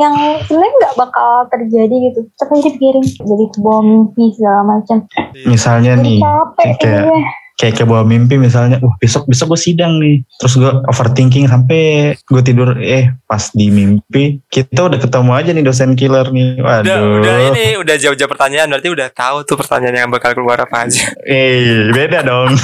yang 0.00 0.14
sebenarnya 0.46 0.72
nggak 0.78 0.96
bakal 0.98 1.30
terjadi 1.52 1.94
gitu. 2.10 2.20
Tapi 2.38 2.64
dipikirin 2.64 3.04
jadi 3.04 3.44
kebawa 3.54 3.80
mimpi 3.82 4.32
segala 4.34 4.62
macam. 4.66 5.04
misalnya 5.46 5.98
Jadi 5.98 6.04
nih 6.06 6.20
capek 6.22 6.68
kayak 6.80 7.22
kayak 7.60 7.78
ke 7.78 7.84
bawah 7.84 8.02
mimpi 8.02 8.40
misalnya, 8.40 8.80
wah 8.82 8.96
besok 8.98 9.28
besok 9.28 9.54
gue 9.54 9.60
sidang 9.60 10.00
nih, 10.00 10.24
terus 10.40 10.58
gue 10.58 10.72
overthinking 10.88 11.46
sampai 11.46 12.14
gue 12.18 12.42
tidur, 12.42 12.74
eh 12.80 13.12
pas 13.28 13.52
di 13.52 13.68
mimpi 13.68 14.40
kita 14.48 14.88
udah 14.88 14.98
ketemu 14.98 15.30
aja 15.30 15.50
nih 15.54 15.64
dosen 15.64 15.92
killer 15.94 16.26
nih, 16.32 16.58
udah 16.58 16.82
waduh, 16.82 17.00
udah 17.22 17.36
ini 17.52 17.64
udah 17.78 17.96
jawab-jawab 18.00 18.30
pertanyaan 18.34 18.68
berarti 18.72 18.88
udah 18.90 19.08
tahu 19.12 19.36
tuh 19.46 19.56
pertanyaan 19.60 19.96
yang 20.06 20.10
bakal 20.10 20.32
keluar 20.34 20.58
apa 20.58 20.88
aja. 20.88 21.04
Eh 21.22 21.88
beda 21.94 22.26
dong. 22.26 22.58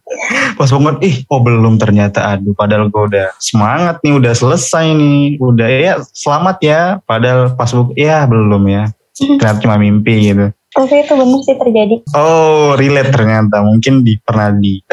pas 0.58 0.68
bangun, 0.68 1.00
ih 1.00 1.24
oh 1.30 1.40
belum 1.40 1.80
ternyata, 1.80 2.36
aduh 2.36 2.52
padahal 2.52 2.90
gue 2.90 3.02
udah 3.14 3.32
semangat 3.40 4.02
nih, 4.04 4.12
udah 4.18 4.32
selesai 4.34 4.92
nih, 4.92 5.40
udah 5.40 5.68
ya 5.70 5.94
selamat 6.12 6.56
ya, 6.60 6.80
padahal 7.06 7.54
pas 7.56 7.70
buka, 7.72 7.94
ya 7.96 8.26
belum 8.28 8.68
ya, 8.68 8.84
ternyata 9.16 9.62
cuma 9.62 9.80
mimpi 9.80 10.34
gitu. 10.34 10.52
Tapi 10.70 11.02
itu 11.02 11.12
bener 11.12 11.40
sih 11.42 11.56
terjadi. 11.56 11.96
Oh 12.14 12.78
relate 12.78 13.10
ternyata, 13.10 13.58
mungkin 13.60 14.02
di 14.02 14.14
pernah 14.18 14.50
di 14.50 14.78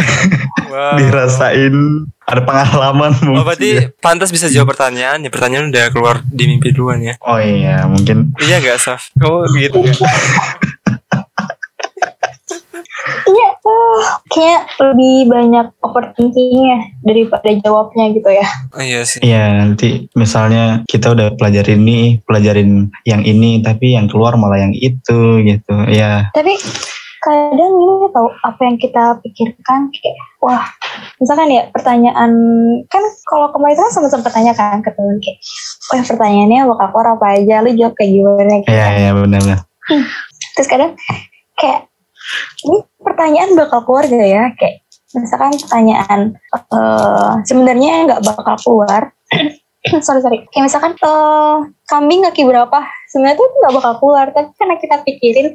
Wow. 0.68 1.00
dirasain 1.00 1.72
ada 2.28 2.42
pengalaman 2.44 3.16
mungkin. 3.24 3.40
Oh 3.40 3.46
berarti 3.48 3.88
pantas 4.04 4.36
bisa 4.36 4.52
jawab 4.52 4.76
pertanyaan 4.76 5.24
ya 5.24 5.32
pertanyaan 5.32 5.72
udah 5.72 5.86
keluar 5.90 6.20
di 6.28 6.44
mimpi 6.44 6.76
duluan 6.76 7.00
ya 7.00 7.16
Oh 7.24 7.40
iya, 7.40 7.88
mungkin 7.88 8.36
Iya 8.36 8.60
gak 8.60 8.76
Saf? 8.78 9.08
Kamu 9.16 9.48
gitu 9.56 9.80
gak? 9.80 9.96
Iya, 13.28 13.48
uh, 13.64 13.87
kayak 14.32 14.68
lebih 14.80 15.30
banyak 15.30 15.68
overthinkingnya 15.84 16.98
daripada 17.04 17.50
jawabnya 17.62 18.06
gitu 18.14 18.30
ya. 18.30 18.48
Oh 18.76 18.84
iya 18.84 19.02
sih 19.04 19.20
iya 19.24 19.54
nanti 19.58 20.08
misalnya 20.14 20.84
kita 20.86 21.14
udah 21.14 21.36
pelajarin 21.36 21.82
nih, 21.84 22.22
pelajarin 22.24 22.92
yang 23.08 23.22
ini, 23.24 23.62
tapi 23.62 23.96
yang 23.96 24.10
keluar 24.10 24.36
malah 24.36 24.62
yang 24.62 24.74
itu 24.76 25.42
gitu. 25.46 25.76
Ya, 25.88 26.30
Tapi 26.36 26.58
kadang 27.28 27.74
ini 27.76 28.08
tau 28.14 28.30
apa 28.46 28.62
yang 28.64 28.78
kita 28.80 29.20
pikirkan 29.20 29.92
kayak 29.92 30.18
wah 30.40 30.64
misalkan 31.20 31.52
ya 31.52 31.68
pertanyaan 31.76 32.32
kan 32.88 33.04
kalau 33.28 33.52
kemarin 33.52 33.76
kan 33.76 33.92
sama-sama 33.92 34.24
bertanya 34.24 34.54
kan 34.56 34.80
ke 34.80 34.94
temen 34.96 35.20
kayak 35.20 35.38
wah 35.92 36.04
pertanyaannya 36.08 36.62
bakal 36.72 36.88
keluar 36.94 37.08
apa 37.20 37.26
aja 37.36 37.56
lu 37.66 37.76
jawab 37.76 37.94
kayak 38.00 38.12
gimana 38.16 38.54
gitu. 38.64 38.70
iya 38.72 38.88
iya 38.96 39.12
benar. 39.12 39.42
terus 40.56 40.68
kadang 40.70 40.92
kayak 41.60 41.90
ini 42.66 42.78
pertanyaan 43.02 43.56
bakal 43.56 43.84
keluar 43.84 44.04
gak 44.08 44.30
ya? 44.30 44.46
Kayak 44.56 44.76
misalkan 45.16 45.52
pertanyaan 45.56 46.22
eh 46.54 47.34
sebenarnya 47.48 47.92
nggak 48.08 48.22
bakal 48.24 48.56
keluar. 48.62 49.02
Sorry 50.04 50.20
sorry. 50.20 50.44
Kayak 50.52 50.68
misalkan 50.68 50.94
eh 51.00 51.56
kambing 51.88 52.20
kaki 52.28 52.44
berapa? 52.44 52.80
Sebenarnya 53.08 53.40
tuh 53.40 53.48
nggak 53.48 53.74
bakal 53.80 53.94
keluar 54.04 54.26
tapi 54.36 54.52
karena 54.60 54.76
kita 54.76 54.96
pikirin 55.08 55.48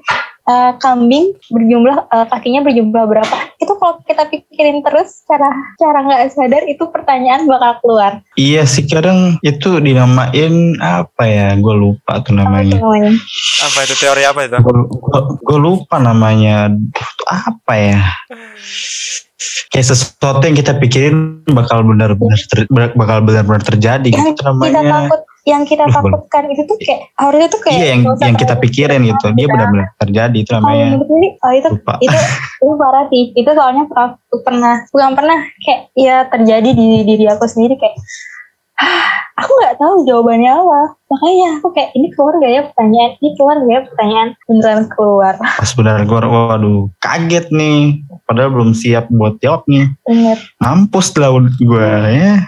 eh, 0.42 0.72
kambing 0.78 1.34
berjumlah 1.50 2.08
eh, 2.10 2.26
kakinya 2.30 2.60
berjumlah 2.66 3.04
berapa 3.06 3.36
itu 3.58 3.72
kalau 3.78 4.02
kita 4.02 4.26
pikirin 4.26 4.82
terus 4.82 5.22
cara 5.26 5.50
cara 5.78 5.98
nggak 6.02 6.22
sadar 6.34 6.62
itu 6.66 6.84
pertanyaan 6.90 7.46
bakal 7.46 7.78
keluar 7.82 8.12
Iya 8.34 8.64
sih 8.64 8.88
kadang 8.88 9.36
itu 9.44 9.76
dinamain 9.76 10.80
apa 10.80 11.22
ya? 11.28 11.52
Gue 11.60 11.76
lupa 11.76 12.24
tuh 12.24 12.32
apa 12.32 12.64
namanya. 12.64 12.80
namanya 12.80 13.12
Apa 13.60 13.78
itu 13.84 13.94
teori 14.00 14.22
apa 14.24 14.40
itu? 14.48 14.56
Gue 15.44 15.58
lupa 15.60 16.00
namanya. 16.00 16.72
Apa 17.28 17.74
ya? 17.76 18.00
Kayak 19.68 19.86
sesuatu 19.92 20.40
yang 20.44 20.56
kita 20.56 20.80
pikirin 20.80 21.44
bakal 21.52 21.84
benar-benar 21.84 22.40
ter- 22.48 22.68
bakal 22.72 23.20
benar-benar 23.20 23.62
terjadi 23.64 24.08
yang 24.08 24.32
gitu 24.32 24.40
kita 24.40 24.48
namanya. 24.48 25.08
takut 25.08 25.20
yang 25.42 25.66
kita 25.66 25.90
takutkan 25.90 26.46
itu 26.54 26.62
tuh 26.70 26.78
kayak 26.78 27.10
harusnya 27.18 27.48
tuh 27.50 27.60
kayak 27.66 27.78
Iya 27.82 27.86
yang 27.98 28.02
yang 28.14 28.36
kita 28.38 28.54
pikirin 28.62 29.02
gitu. 29.02 29.26
Dia 29.34 29.46
benar-benar 29.50 29.88
terjadi 29.98 30.38
itu 30.38 30.50
kalau 30.54 30.70
namanya. 30.70 31.02
gue 31.02 31.28
oh, 31.34 31.52
itu 31.52 31.68
Lupa. 31.74 31.94
itu 31.98 32.18
itu 32.62 32.74
parah 32.78 33.04
sih 33.10 33.24
itu 33.34 33.50
soalnya 33.50 33.84
pernah 33.90 34.10
pernah 34.46 34.74
bukan 34.94 35.10
pernah 35.18 35.38
kayak 35.66 35.80
ya 35.98 36.16
terjadi 36.30 36.70
di 36.70 36.86
diri 37.02 37.26
aku 37.26 37.44
sendiri 37.50 37.74
kayak 37.74 37.98
aku 39.34 39.50
nggak 39.50 39.76
tahu 39.78 39.94
jawabannya 40.06 40.50
apa 40.50 40.80
makanya 41.10 41.48
aku 41.58 41.68
kayak 41.74 41.90
ini 41.94 42.08
keluar 42.14 42.34
gak 42.38 42.52
ya 42.52 42.62
pertanyaan 42.66 43.12
ini 43.18 43.30
keluar 43.38 43.56
gak 43.62 43.70
ya 43.70 43.80
pertanyaan 43.90 44.28
beneran 44.46 44.82
keluar 44.90 45.34
Pas 45.60 45.72
benar 45.74 45.98
gue, 46.06 46.20
waduh 46.22 46.86
kaget 47.02 47.46
nih. 47.50 48.06
Padahal 48.26 48.50
belum 48.54 48.70
siap 48.78 49.10
buat 49.10 49.42
jawabnya. 49.42 49.90
bener 50.06 50.38
Mampus 50.62 51.10
lah 51.18 51.34
gue 51.58 51.90
ya. 52.14 52.34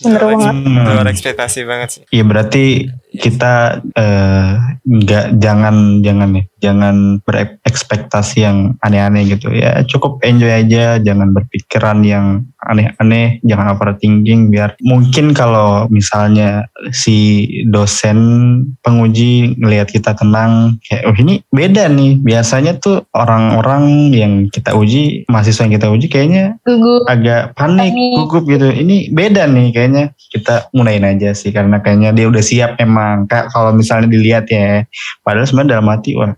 bener 0.00 0.22
banget 0.24 0.54
Hmm. 0.54 0.84
Luar 0.86 1.06
ekspektasi 1.08 1.58
banget 1.68 1.88
sih. 1.90 2.02
Iya 2.10 2.24
berarti 2.24 2.64
kita 3.10 3.82
eh, 3.98 4.52
nggak 4.86 5.26
jangan 5.42 6.00
jangan 6.00 6.30
ya 6.38 6.44
jangan 6.60 6.96
berekspektasi 7.24 8.44
yang 8.44 8.58
aneh-aneh 8.84 9.32
gitu 9.32 9.48
ya 9.50 9.80
cukup 9.88 10.20
enjoy 10.20 10.52
aja 10.52 11.00
jangan 11.00 11.32
berpikiran 11.32 12.04
yang 12.04 12.44
aneh-aneh 12.68 13.40
jangan 13.40 13.72
overthinking 13.72 14.52
biar 14.52 14.76
mungkin 14.84 15.32
kalau 15.32 15.88
misalnya 15.88 16.68
si 16.92 17.48
dosen 17.64 18.18
penguji 18.84 19.56
ngelihat 19.56 19.88
kita 19.88 20.12
tenang 20.12 20.76
kayak 20.84 21.08
oh 21.08 21.16
ini 21.16 21.40
beda 21.48 21.88
nih 21.88 22.20
biasanya 22.20 22.76
tuh 22.76 23.08
orang-orang 23.16 24.12
yang 24.12 24.32
kita 24.52 24.76
uji 24.76 25.24
mahasiswa 25.32 25.64
yang 25.64 25.74
kita 25.80 25.88
uji 25.88 26.06
kayaknya 26.12 26.60
gugup 26.68 27.08
agak 27.08 27.56
panik, 27.56 27.92
Panik. 27.92 28.12
gugup 28.16 28.44
gitu. 28.46 28.68
Ini 28.70 29.10
beda 29.10 29.50
nih 29.50 29.66
kayaknya 29.74 30.04
kita 30.16 30.70
mudahin 30.76 31.06
aja 31.06 31.34
sih 31.34 31.50
karena 31.50 31.80
kayaknya 31.80 32.10
dia 32.14 32.26
udah 32.30 32.42
siap 32.44 32.76
emang. 32.78 32.99
Kak 33.26 33.52
kalau 33.52 33.70
misalnya 33.74 34.08
dilihat 34.10 34.46
ya, 34.50 34.84
padahal 35.24 35.46
sebenarnya 35.46 35.70
dalam 35.78 35.88
hati 35.90 36.10
wah, 36.16 36.32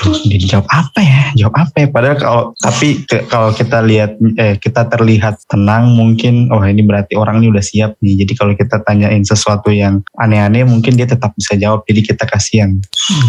duh, 0.00 0.16
jawab 0.44 0.66
apa 0.70 1.00
ya? 1.00 1.22
Jawab 1.44 1.54
apa 1.56 1.76
ya? 1.82 1.86
Padahal 1.90 2.16
kalau 2.16 2.42
tapi 2.58 2.88
kalau 3.28 3.50
kita 3.52 3.78
lihat 3.84 4.16
eh 4.40 4.56
kita 4.58 4.88
terlihat 4.88 5.40
tenang 5.48 5.92
mungkin 5.92 6.48
oh 6.50 6.62
ini 6.64 6.82
berarti 6.84 7.14
orang 7.14 7.40
ini 7.42 7.52
udah 7.52 7.64
siap 7.64 7.96
nih. 8.00 8.24
Jadi 8.24 8.32
kalau 8.36 8.52
kita 8.56 8.80
tanyain 8.82 9.22
sesuatu 9.24 9.68
yang 9.72 10.02
aneh-aneh 10.18 10.64
mungkin 10.64 10.96
dia 10.96 11.06
tetap 11.08 11.32
bisa 11.36 11.54
jawab. 11.56 11.84
Jadi 11.86 12.00
kita 12.14 12.24
kasih 12.24 12.54
yang 12.66 12.72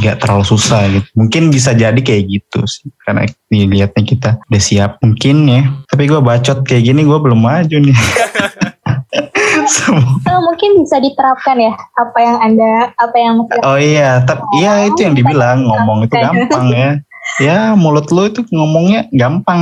nggak 0.02 0.22
terlalu 0.22 0.46
susah 0.48 0.86
gitu. 0.90 1.08
Mungkin 1.16 1.54
bisa 1.54 1.76
jadi 1.76 2.00
kayak 2.00 2.24
gitu 2.28 2.60
sih 2.66 2.90
karena 3.06 3.26
dilihatnya 3.50 4.04
kita 4.06 4.30
udah 4.50 4.62
siap 4.62 4.92
mungkin 5.02 5.48
ya. 5.50 5.62
Tapi 5.90 6.04
gue 6.08 6.22
bacot 6.22 6.66
kayak 6.66 6.84
gini 6.94 7.02
gue 7.06 7.20
belum 7.20 7.40
maju 7.40 7.78
nih. 7.78 7.98
Semua- 9.76 10.22
Oh, 10.30 10.40
mungkin 10.46 10.86
bisa 10.86 11.02
diterapkan 11.02 11.58
ya 11.58 11.74
apa 11.98 12.18
yang 12.22 12.38
anda 12.40 12.72
apa 12.94 13.18
yang 13.18 13.36
oh 13.66 13.78
iya, 13.80 14.22
tapi 14.22 14.44
iya 14.62 14.86
itu 14.86 15.00
yang 15.02 15.16
dibilang 15.18 15.66
ngomong 15.66 16.06
itu 16.06 16.14
gampang 16.14 16.68
ya. 16.70 16.90
Ya 17.38 17.58
mulut 17.78 18.10
lu 18.10 18.26
itu 18.30 18.42
ngomongnya 18.50 19.06
gampang 19.14 19.62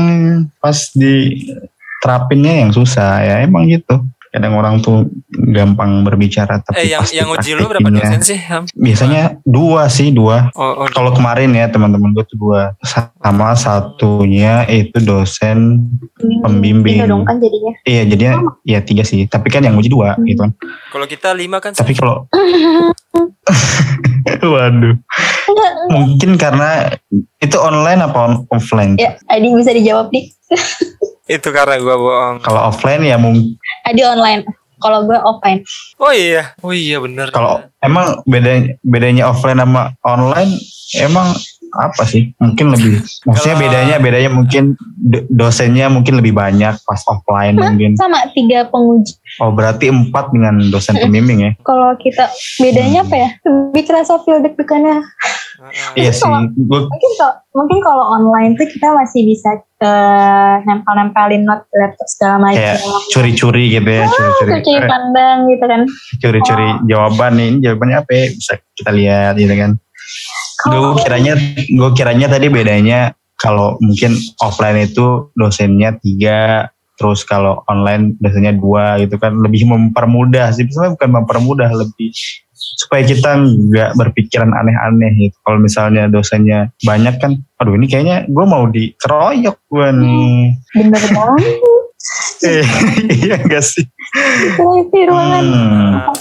pas 0.64 0.78
diterapinnya 0.96 2.68
yang 2.68 2.72
susah 2.72 3.24
ya 3.24 3.36
emang 3.44 3.68
gitu. 3.68 4.04
Kadang 4.28 4.54
orang 4.54 4.80
tuh 4.80 5.08
gampang 5.32 6.04
berbicara 6.04 6.60
tapi 6.60 6.84
Eh 6.84 6.92
yang 6.92 7.02
pas 7.02 7.12
yang 7.12 7.28
uji 7.30 7.52
lu 7.54 7.66
berapa 7.66 7.88
dosen 7.88 8.20
sih? 8.22 8.36
Ham? 8.38 8.68
Biasanya 8.72 9.40
dua 9.42 9.88
sih 9.88 10.12
dua. 10.12 10.52
Oh, 10.54 10.84
oh, 10.84 10.88
Kalau 10.88 11.12
kemarin 11.12 11.52
ya 11.52 11.68
teman-teman 11.68 12.12
gue 12.12 12.28
tuh 12.28 12.38
dua. 12.38 12.76
Sama 12.84 13.54
satunya 13.54 14.68
itu 14.68 15.00
dosen 15.00 15.88
Pembimbing. 16.44 17.00
Iya 17.00 17.08
dong 17.08 17.24
kan 17.24 17.40
jadinya 17.40 17.72
Iya 17.84 18.02
jadinya 18.06 18.36
ya 18.64 18.80
tiga 18.80 19.02
sih. 19.02 19.26
Tapi 19.26 19.48
kan 19.48 19.62
yang 19.62 19.76
uji 19.76 19.88
dua 19.88 20.14
Hmm. 20.14 20.26
gitu 20.26 20.42
kan. 20.42 20.52
kalau 20.88 21.06
kita 21.06 21.30
lima 21.32 21.58
kan. 21.60 21.72
Tapi 21.72 21.94
kalau 21.94 22.26
Waduh. 24.44 24.96
Mungkin 25.88 26.36
karena 26.36 26.92
itu 27.40 27.56
online 27.56 28.02
apa 28.02 28.44
offline? 28.50 29.00
ya 29.00 29.16
Adi 29.28 29.48
bisa 29.52 29.72
dijawab 29.72 30.12
nih 30.12 30.30
itu 31.28 31.48
karena 31.48 31.76
gua 31.78 31.96
bohong. 31.96 32.36
Kalau 32.40 32.62
offline 32.66 33.04
ya 33.04 33.16
mungkin 33.16 33.56
Adi 33.84 34.02
online 34.02 34.44
kalau 34.78 35.04
gue 35.04 35.18
offline 35.18 35.66
Oh 35.98 36.14
iya, 36.14 36.54
oh 36.62 36.70
iya 36.70 36.98
bener. 36.98 37.34
kalau 37.34 37.66
emang 37.80 38.22
bedanya 38.24 38.78
bedanya 38.82 39.24
offline 39.26 39.58
sama 39.58 39.98
online 40.02 40.54
emang 40.96 41.34
apa 41.74 42.06
sih? 42.06 42.32
Mungkin 42.38 42.72
lebih 42.72 43.02
maksudnya 43.26 43.58
bedanya 43.58 43.96
bedanya 43.98 44.32
mungkin 44.32 44.78
do- 44.96 45.26
dosennya 45.28 45.90
mungkin 45.90 46.16
lebih 46.16 46.32
banyak 46.32 46.78
pas 46.80 47.02
offline 47.04 47.58
Hah? 47.58 47.68
mungkin. 47.68 47.98
sama 47.98 48.24
tiga 48.32 48.70
penguji 48.70 49.18
Oh 49.42 49.52
berarti 49.52 49.90
empat 49.90 50.32
dengan 50.32 50.62
dosen 50.70 50.96
pembimbing 50.96 51.42
ya? 51.42 51.52
kalau 51.62 51.92
kita 51.98 52.30
bedanya 52.58 53.02
apa 53.02 53.16
ya 53.18 53.30
lebih 53.44 53.84
kerasa 53.84 54.16
feel 54.24 54.40
deg-degannya 54.40 55.02
Heeh. 55.58 56.06
Iya 56.06 56.12
sih. 56.14 56.30
Gue 56.56 56.86
mungkin 56.86 57.12
kalau 57.18 57.36
mungkin 57.52 57.80
kalau 57.82 58.06
online 58.14 58.54
tuh 58.54 58.70
kita 58.70 58.94
masih 58.94 59.26
bisa 59.26 59.58
eh, 59.78 60.56
nempel-nempelin 60.66 61.44
note 61.46 61.70
di 61.70 61.78
laptop 61.78 62.08
segala 62.10 62.36
macam. 62.50 62.58
Kayak 62.58 62.78
curi-curi 63.14 63.64
gitu 63.70 63.90
ya, 63.90 64.06
curi-curi. 64.10 64.52
cuci 64.58 64.74
Eh, 64.74 64.88
pandang 64.90 65.38
gitu 65.50 65.66
kan. 65.66 65.82
Curi-curi. 66.22 66.70
Jawaban 66.90 67.32
nih 67.38 67.50
jawabannya 67.62 67.98
apa 68.02 68.12
ya? 68.12 68.26
Bisa 68.34 68.54
kita 68.74 68.92
lihat 68.94 69.34
gitu 69.38 69.54
kan. 69.54 69.72
Gue 70.68 70.98
kiranya 71.06 71.34
gue 71.70 71.90
kiranya 71.94 72.28
tadi 72.34 72.48
bedanya 72.50 73.00
kalau 73.38 73.78
mungkin 73.78 74.18
offline 74.42 74.90
itu 74.90 75.30
dosennya 75.38 76.02
tiga 76.02 76.74
terus 76.98 77.22
kalau 77.22 77.62
online 77.70 78.18
dosennya 78.18 78.58
dua 78.58 78.98
gitu 78.98 79.22
kan. 79.22 79.38
Lebih 79.38 79.70
mempermudah 79.70 80.50
sih. 80.58 80.66
Sebenarnya 80.66 80.98
bukan 80.98 81.10
mempermudah 81.22 81.70
lebih 81.70 82.12
supaya 82.58 83.06
kita 83.06 83.38
nggak 83.46 83.92
berpikiran 83.96 84.50
aneh-aneh 84.52 85.12
gitu 85.30 85.38
kalau 85.46 85.62
misalnya 85.62 86.10
dosennya 86.10 86.74
banyak 86.82 87.16
kan 87.22 87.38
aduh 87.62 87.78
ini 87.78 87.86
kayaknya 87.86 88.26
gue 88.26 88.46
mau 88.46 88.66
dikeroyok 88.66 89.58
gue 89.70 89.88
nih 90.02 90.38
bener 90.74 91.04
banget 91.14 91.56
iya 93.22 93.36
gak 93.44 93.64
sih 93.66 93.86
di 94.94 95.02
ruangan 95.06 95.46
Hmm. 95.48 96.16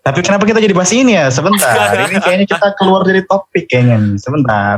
Tapi 0.00 0.20
kenapa 0.22 0.44
kita 0.46 0.62
jadi 0.62 0.72
bahas 0.72 0.92
ini 0.94 1.18
ya? 1.18 1.26
Sebentar. 1.28 1.92
Ini 2.08 2.22
kayaknya 2.22 2.46
kita 2.46 2.68
keluar 2.78 3.02
dari 3.02 3.22
topik 3.26 3.66
kayaknya 3.66 3.96
nih. 3.98 4.16
Sebentar. 4.20 4.76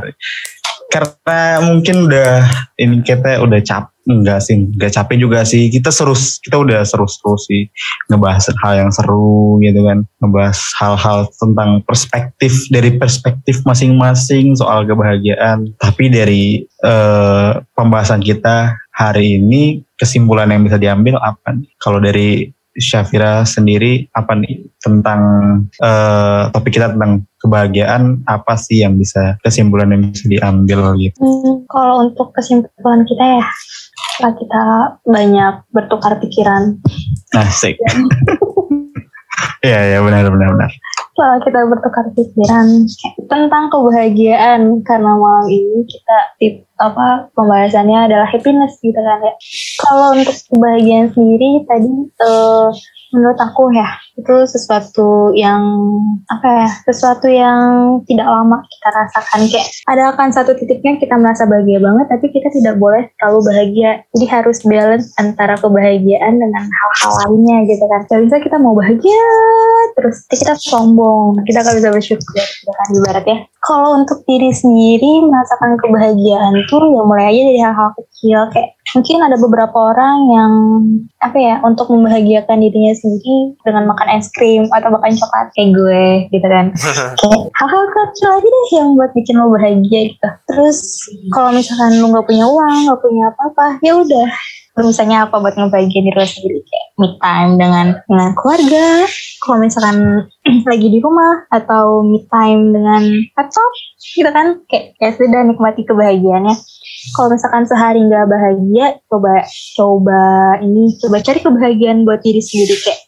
Karena 0.89 1.39
mungkin 1.61 2.09
udah 2.09 2.33
ini 2.77 3.01
kita 3.05 3.41
udah 3.41 3.59
cap 3.61 3.92
enggak 4.07 4.39
sih, 4.43 4.55
enggak 4.55 4.91
capek 4.95 5.17
juga 5.19 5.39
sih. 5.47 5.71
Kita 5.71 5.89
seru 5.89 6.15
kita 6.15 6.59
udah 6.59 6.81
seru-seru 6.83 7.35
sih 7.39 7.61
ngebahas 8.11 8.51
hal 8.63 8.73
yang 8.85 8.91
seru 8.91 9.59
gitu 9.63 9.83
kan. 9.83 10.03
Ngebahas 10.19 10.59
hal-hal 10.79 11.19
tentang 11.39 11.83
perspektif 11.87 12.51
dari 12.69 12.95
perspektif 12.95 13.63
masing-masing 13.63 14.55
soal 14.59 14.83
kebahagiaan. 14.83 15.71
Tapi 15.79 16.11
dari 16.11 16.43
eh, 16.63 17.51
pembahasan 17.75 18.19
kita 18.19 18.75
hari 18.93 19.41
ini 19.41 19.81
kesimpulan 19.97 20.51
yang 20.51 20.61
bisa 20.63 20.77
diambil 20.77 21.17
apa 21.19 21.55
nih? 21.55 21.71
Kalau 21.79 21.99
dari 22.03 22.47
Syafira 22.73 23.45
sendiri 23.45 24.09
apa 24.17 24.33
nih 24.33 24.65
tentang 24.81 25.21
eh, 25.77 26.43
topik 26.49 26.73
kita 26.73 26.97
tentang 26.97 27.29
kebahagiaan 27.37 28.25
apa 28.25 28.57
sih 28.57 28.81
yang 28.81 28.97
bisa 28.97 29.37
kesimpulan 29.45 29.93
yang 29.93 30.09
bisa 30.09 30.25
diambil 30.25 30.97
gitu? 30.97 31.17
Hmm, 31.21 31.65
kalau 31.69 32.09
untuk 32.09 32.33
kesimpulan 32.33 33.05
kita 33.05 33.25
ya 33.39 33.45
setelah 34.13 34.33
kita 34.37 34.63
banyak 35.05 35.53
bertukar 35.73 36.17
pikiran 36.21 36.77
Asik. 37.33 37.77
Iya 39.63 39.95
ya 39.95 39.99
benar 40.03 40.27
benar 40.27 40.49
benar. 40.59 40.71
Setelah 41.13 41.37
kita 41.45 41.59
bertukar 41.69 42.05
pikiran 42.17 42.89
tentang 43.29 43.69
kebahagiaan 43.69 44.81
karena 44.81 45.13
malam 45.13 45.45
ini 45.45 45.85
kita 45.85 46.17
tip 46.41 46.53
apa 46.81 47.29
pembahasannya 47.37 48.09
adalah 48.09 48.25
happiness 48.25 48.81
gitu 48.81 48.97
kan 48.97 49.21
ya. 49.21 49.33
Kalau 49.85 50.17
untuk 50.17 50.33
kebahagiaan 50.33 51.13
sendiri 51.13 51.69
tadi 51.69 51.93
eh, 52.09 52.67
menurut 53.13 53.37
aku 53.37 53.69
ya 53.77 53.85
itu 54.13 54.35
sesuatu 54.45 55.33
yang 55.33 55.61
apa 56.29 56.47
ya 56.47 56.69
sesuatu 56.85 57.25
yang 57.25 57.99
tidak 58.05 58.29
lama 58.29 58.61
kita 58.61 58.89
rasakan. 58.93 59.39
Kayak 59.49 59.67
ada 59.89 60.03
akan 60.13 60.29
satu 60.29 60.51
titiknya 60.53 61.01
kita 61.01 61.17
merasa 61.17 61.49
bahagia 61.49 61.81
banget 61.81 62.05
tapi 62.13 62.29
kita 62.29 62.53
tidak 62.53 62.77
boleh 62.77 63.09
terlalu 63.17 63.39
bahagia. 63.49 63.91
Jadi 64.13 64.25
harus 64.29 64.61
balance 64.61 65.09
antara 65.17 65.57
kebahagiaan 65.57 66.37
dengan 66.37 66.63
hal-hal 66.63 67.11
lainnya 67.25 67.57
gitu 67.65 67.83
kan. 67.89 68.01
Gak 68.05 68.21
bisa 68.29 68.37
kita 68.39 68.57
mau 68.61 68.77
bahagia 68.77 69.25
terus 69.97 70.23
kita 70.29 70.53
sombong. 70.61 71.41
Kita 71.49 71.65
gak 71.65 71.77
bisa 71.81 71.89
bersyukur 71.89 72.37
gitu 72.37 72.69
kan 72.69 72.87
ibarat 72.93 73.25
ya. 73.25 73.37
Kalau 73.63 73.97
untuk 73.97 74.21
diri 74.29 74.51
sendiri 74.53 75.25
merasakan 75.25 75.79
kebahagiaan 75.81 76.53
tuh 76.69 76.83
ya 76.93 77.01
mulai 77.01 77.33
aja 77.33 77.41
dari 77.49 77.59
hal-hal 77.63 77.89
kecil. 77.97 78.39
Kayak 78.53 78.77
mungkin 78.93 79.17
ada 79.25 79.37
beberapa 79.39 79.73
orang 79.73 80.17
yang 80.29 80.51
apa 81.23 81.37
ya 81.39 81.55
untuk 81.63 81.89
membahagiakan 81.89 82.59
dirinya 82.59 82.93
sendiri 82.93 83.57
dengan 83.63 83.89
makan 83.89 84.02
es 84.11 84.27
krim 84.33 84.67
atau 84.71 84.89
makan 84.91 85.13
coklat 85.15 85.47
kayak 85.55 85.69
gue 85.75 86.05
gitu 86.31 86.47
kan. 86.47 86.65
Kayak 87.19 87.41
hal-hal 87.55 87.83
kecil 87.91 88.29
aja 88.35 88.47
deh 88.47 88.67
yang 88.75 88.89
buat 88.97 89.11
bikin 89.15 89.35
lo 89.39 89.51
bahagia 89.53 89.99
gitu. 90.11 90.29
Terus 90.51 90.79
kalau 91.31 91.55
misalkan 91.55 91.99
lo 92.01 92.11
nggak 92.11 92.27
punya 92.27 92.45
uang 92.47 92.77
nggak 92.89 93.01
punya 93.01 93.23
apa-apa 93.31 93.67
ya 93.85 93.93
udah. 93.99 94.29
Lo 94.73 94.89
misalnya 94.89 95.29
apa 95.29 95.37
buat 95.37 95.53
ngebahagiain 95.53 96.05
diri 96.09 96.17
lo 96.17 96.25
sendiri? 96.25 96.59
Kayak 96.65 96.87
me 96.97 97.07
time 97.21 97.51
dengan 97.61 97.87
dengan 98.09 98.29
keluarga. 98.33 98.85
Kalau 99.43 99.57
misalkan 99.61 99.97
lagi 100.71 100.87
di 100.89 100.99
rumah 101.03 101.45
atau 101.53 102.01
me 102.01 102.25
time 102.25 102.73
dengan 102.73 103.03
laptop 103.37 103.71
gitu 104.17 104.29
kan. 104.33 104.47
Kayak 104.65 104.97
kayak 104.97 105.13
sudah 105.21 105.41
nikmati 105.45 105.81
kebahagiaannya. 105.85 106.55
Kalau 107.13 107.29
misalkan 107.29 107.63
sehari 107.69 108.01
nggak 108.01 108.25
bahagia 108.25 108.97
coba 109.11 109.45
coba 109.77 110.23
ini 110.63 110.95
coba 111.03 111.21
cari 111.21 111.39
kebahagiaan 111.43 112.01
buat 112.07 112.25
diri 112.25 112.41
sendiri. 112.41 112.73
Kayak 112.81 112.99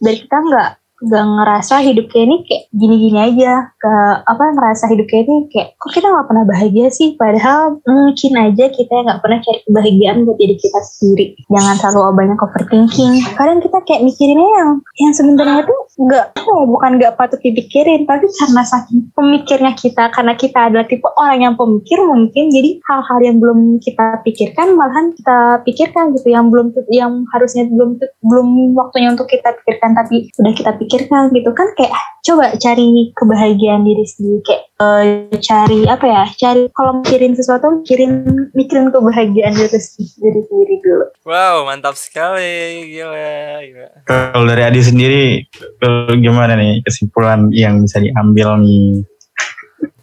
dari 0.00 0.16
kita 0.24 0.38
nggak 0.40 0.70
nggak 1.00 1.24
ngerasa 1.24 1.74
hidup 1.80 2.06
kayak 2.12 2.24
ini 2.28 2.36
kayak 2.44 2.64
gini-gini 2.76 3.18
aja. 3.18 3.52
Ke 3.80 3.92
apa 4.24 4.44
ngerasa 4.52 4.84
hidup 4.92 5.06
kayak 5.08 5.24
ini 5.26 5.36
kayak 5.48 5.68
kok 5.80 5.90
kita 5.96 6.06
nggak 6.12 6.26
pernah 6.28 6.44
bahagia 6.44 6.86
sih? 6.92 7.16
Padahal 7.16 7.80
mungkin 7.88 8.32
aja 8.36 8.64
kita 8.68 8.94
nggak 9.00 9.20
pernah 9.24 9.38
cari 9.40 9.60
kebahagiaan 9.64 10.28
buat 10.28 10.38
diri 10.38 10.56
kita 10.60 10.80
sendiri. 10.84 11.26
Jangan 11.48 11.76
selalu 11.80 12.00
banyak 12.16 12.38
overthinking. 12.38 13.12
Kadang 13.34 13.58
kita 13.64 13.78
kayak 13.88 14.04
mikirinnya 14.04 14.48
yang 14.60 14.70
yang 15.00 15.12
sebenarnya 15.16 15.64
tuh 15.64 15.80
nggak 16.00 16.26
oh, 16.48 16.64
bukan 16.68 16.96
nggak 16.96 17.16
patut 17.16 17.40
dipikirin 17.40 18.08
tapi 18.08 18.24
karena 18.32 18.62
saking 18.64 19.12
pemikirnya 19.12 19.72
kita 19.76 20.08
karena 20.12 20.32
kita 20.32 20.72
adalah 20.72 20.88
tipe 20.88 21.08
orang 21.20 21.44
yang 21.44 21.54
pemikir 21.60 22.00
mungkin 22.00 22.48
jadi 22.48 22.80
hal-hal 22.88 23.18
yang 23.20 23.36
belum 23.36 23.76
kita 23.84 24.24
pikirkan 24.24 24.80
malahan 24.80 25.12
kita 25.12 25.60
pikirkan 25.68 26.16
gitu 26.16 26.32
yang 26.32 26.48
belum 26.48 26.72
yang 26.88 27.28
harusnya 27.36 27.68
belum 27.68 28.00
belum 28.00 28.48
waktunya 28.80 29.12
untuk 29.12 29.28
kita 29.28 29.52
pikirkan 29.60 29.92
tapi 29.92 30.32
udah 30.40 30.52
kita 30.56 30.72
pikirkan 30.80 30.89
gitu 30.98 31.50
kan 31.54 31.68
kayak 31.78 31.94
coba 32.26 32.52
cari 32.58 33.14
kebahagiaan 33.14 33.86
diri 33.86 34.04
sendiri 34.04 34.38
kayak 34.42 34.64
eh, 34.82 35.38
cari 35.38 35.86
apa 35.86 36.04
ya 36.04 36.24
cari 36.34 36.62
kalau 36.74 37.00
mikirin 37.00 37.32
sesuatu 37.38 37.80
mikirin 37.80 38.12
mikirin 38.52 38.90
kebahagiaan 38.90 39.54
diri 39.54 39.78
sendiri 39.78 40.40
sendiri 40.44 40.74
dulu 40.82 41.06
Wow, 41.30 41.68
mantap 41.68 41.94
sekali. 41.94 42.90
Gila, 42.96 43.60
gila. 43.62 43.88
Kalau 44.08 44.42
dari 44.48 44.62
Adi 44.66 44.80
sendiri 44.82 45.46
eh, 45.60 46.12
gimana 46.18 46.56
nih 46.56 46.82
kesimpulan 46.82 47.52
yang 47.52 47.84
bisa 47.84 48.00
diambil 48.00 48.58
nih? 48.58 49.04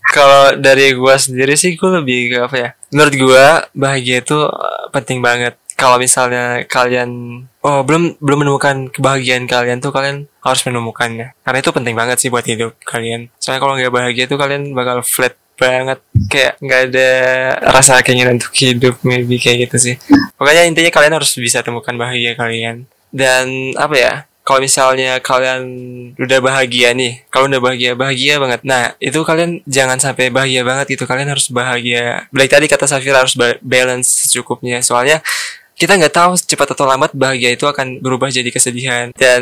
Kalau 0.07 0.55
dari 0.55 0.95
gua 0.95 1.19
sendiri 1.19 1.59
sih 1.59 1.75
gua 1.75 1.99
lebih 1.99 2.31
ke 2.31 2.37
apa 2.39 2.55
ya? 2.55 2.69
Menurut 2.95 3.13
gua 3.19 3.45
bahagia 3.75 4.23
itu 4.23 4.39
uh, 4.39 4.87
penting 4.95 5.19
banget. 5.19 5.59
Kalau 5.77 6.01
misalnya 6.01 6.65
kalian 6.65 7.09
oh 7.61 7.85
belum 7.85 8.17
belum 8.17 8.39
menemukan 8.41 8.89
kebahagiaan 8.89 9.45
kalian 9.45 9.77
tuh 9.77 9.93
kalian 9.93 10.25
harus 10.41 10.61
menemukannya. 10.65 11.37
Karena 11.45 11.57
itu 11.61 11.69
penting 11.69 11.93
banget 11.93 12.17
sih 12.17 12.33
buat 12.33 12.41
hidup 12.41 12.73
kalian. 12.81 13.29
Soalnya 13.37 13.61
kalau 13.61 13.73
nggak 13.77 13.93
bahagia 13.93 14.25
tuh 14.25 14.41
kalian 14.41 14.73
bakal 14.73 15.05
flat 15.05 15.37
banget 15.57 16.01
kayak 16.29 16.53
nggak 16.61 16.81
ada 16.89 17.09
rasa 17.73 18.01
keinginan 18.05 18.37
untuk 18.37 18.53
hidup 18.57 18.97
maybe 19.05 19.37
kayak 19.37 19.69
gitu 19.69 19.77
sih. 19.77 19.95
Pokoknya 20.33 20.65
intinya 20.65 20.89
kalian 20.89 21.13
harus 21.13 21.31
bisa 21.37 21.61
temukan 21.61 21.93
bahagia 21.93 22.33
kalian. 22.33 22.89
Dan 23.13 23.77
apa 23.77 23.95
ya? 23.95 24.13
kalau 24.47 24.63
misalnya 24.63 25.19
kalian 25.19 25.61
udah 26.15 26.39
bahagia 26.39 26.95
nih, 26.95 27.19
kalau 27.27 27.51
udah 27.51 27.59
bahagia 27.59 27.99
bahagia 27.99 28.39
banget. 28.39 28.63
Nah 28.63 28.95
itu 28.95 29.19
kalian 29.27 29.59
jangan 29.67 29.99
sampai 29.99 30.31
bahagia 30.31 30.63
banget 30.63 30.95
gitu. 30.95 31.03
Kalian 31.03 31.35
harus 31.35 31.51
bahagia. 31.51 32.31
Baik 32.31 32.55
tadi 32.55 32.71
kata 32.71 32.87
Safira 32.87 33.27
harus 33.27 33.35
ba- 33.35 33.59
balance 33.59 34.07
secukupnya. 34.07 34.79
Soalnya 34.79 35.19
kita 35.77 35.93
nggak 35.93 36.09
tahu 36.09 36.33
cepat 36.33 36.73
atau 36.73 36.89
lambat 36.89 37.13
bahagia 37.13 37.53
itu 37.53 37.69
akan 37.69 38.01
berubah 38.01 38.33
jadi 38.33 38.49
kesedihan. 38.49 39.13
Dan 39.13 39.41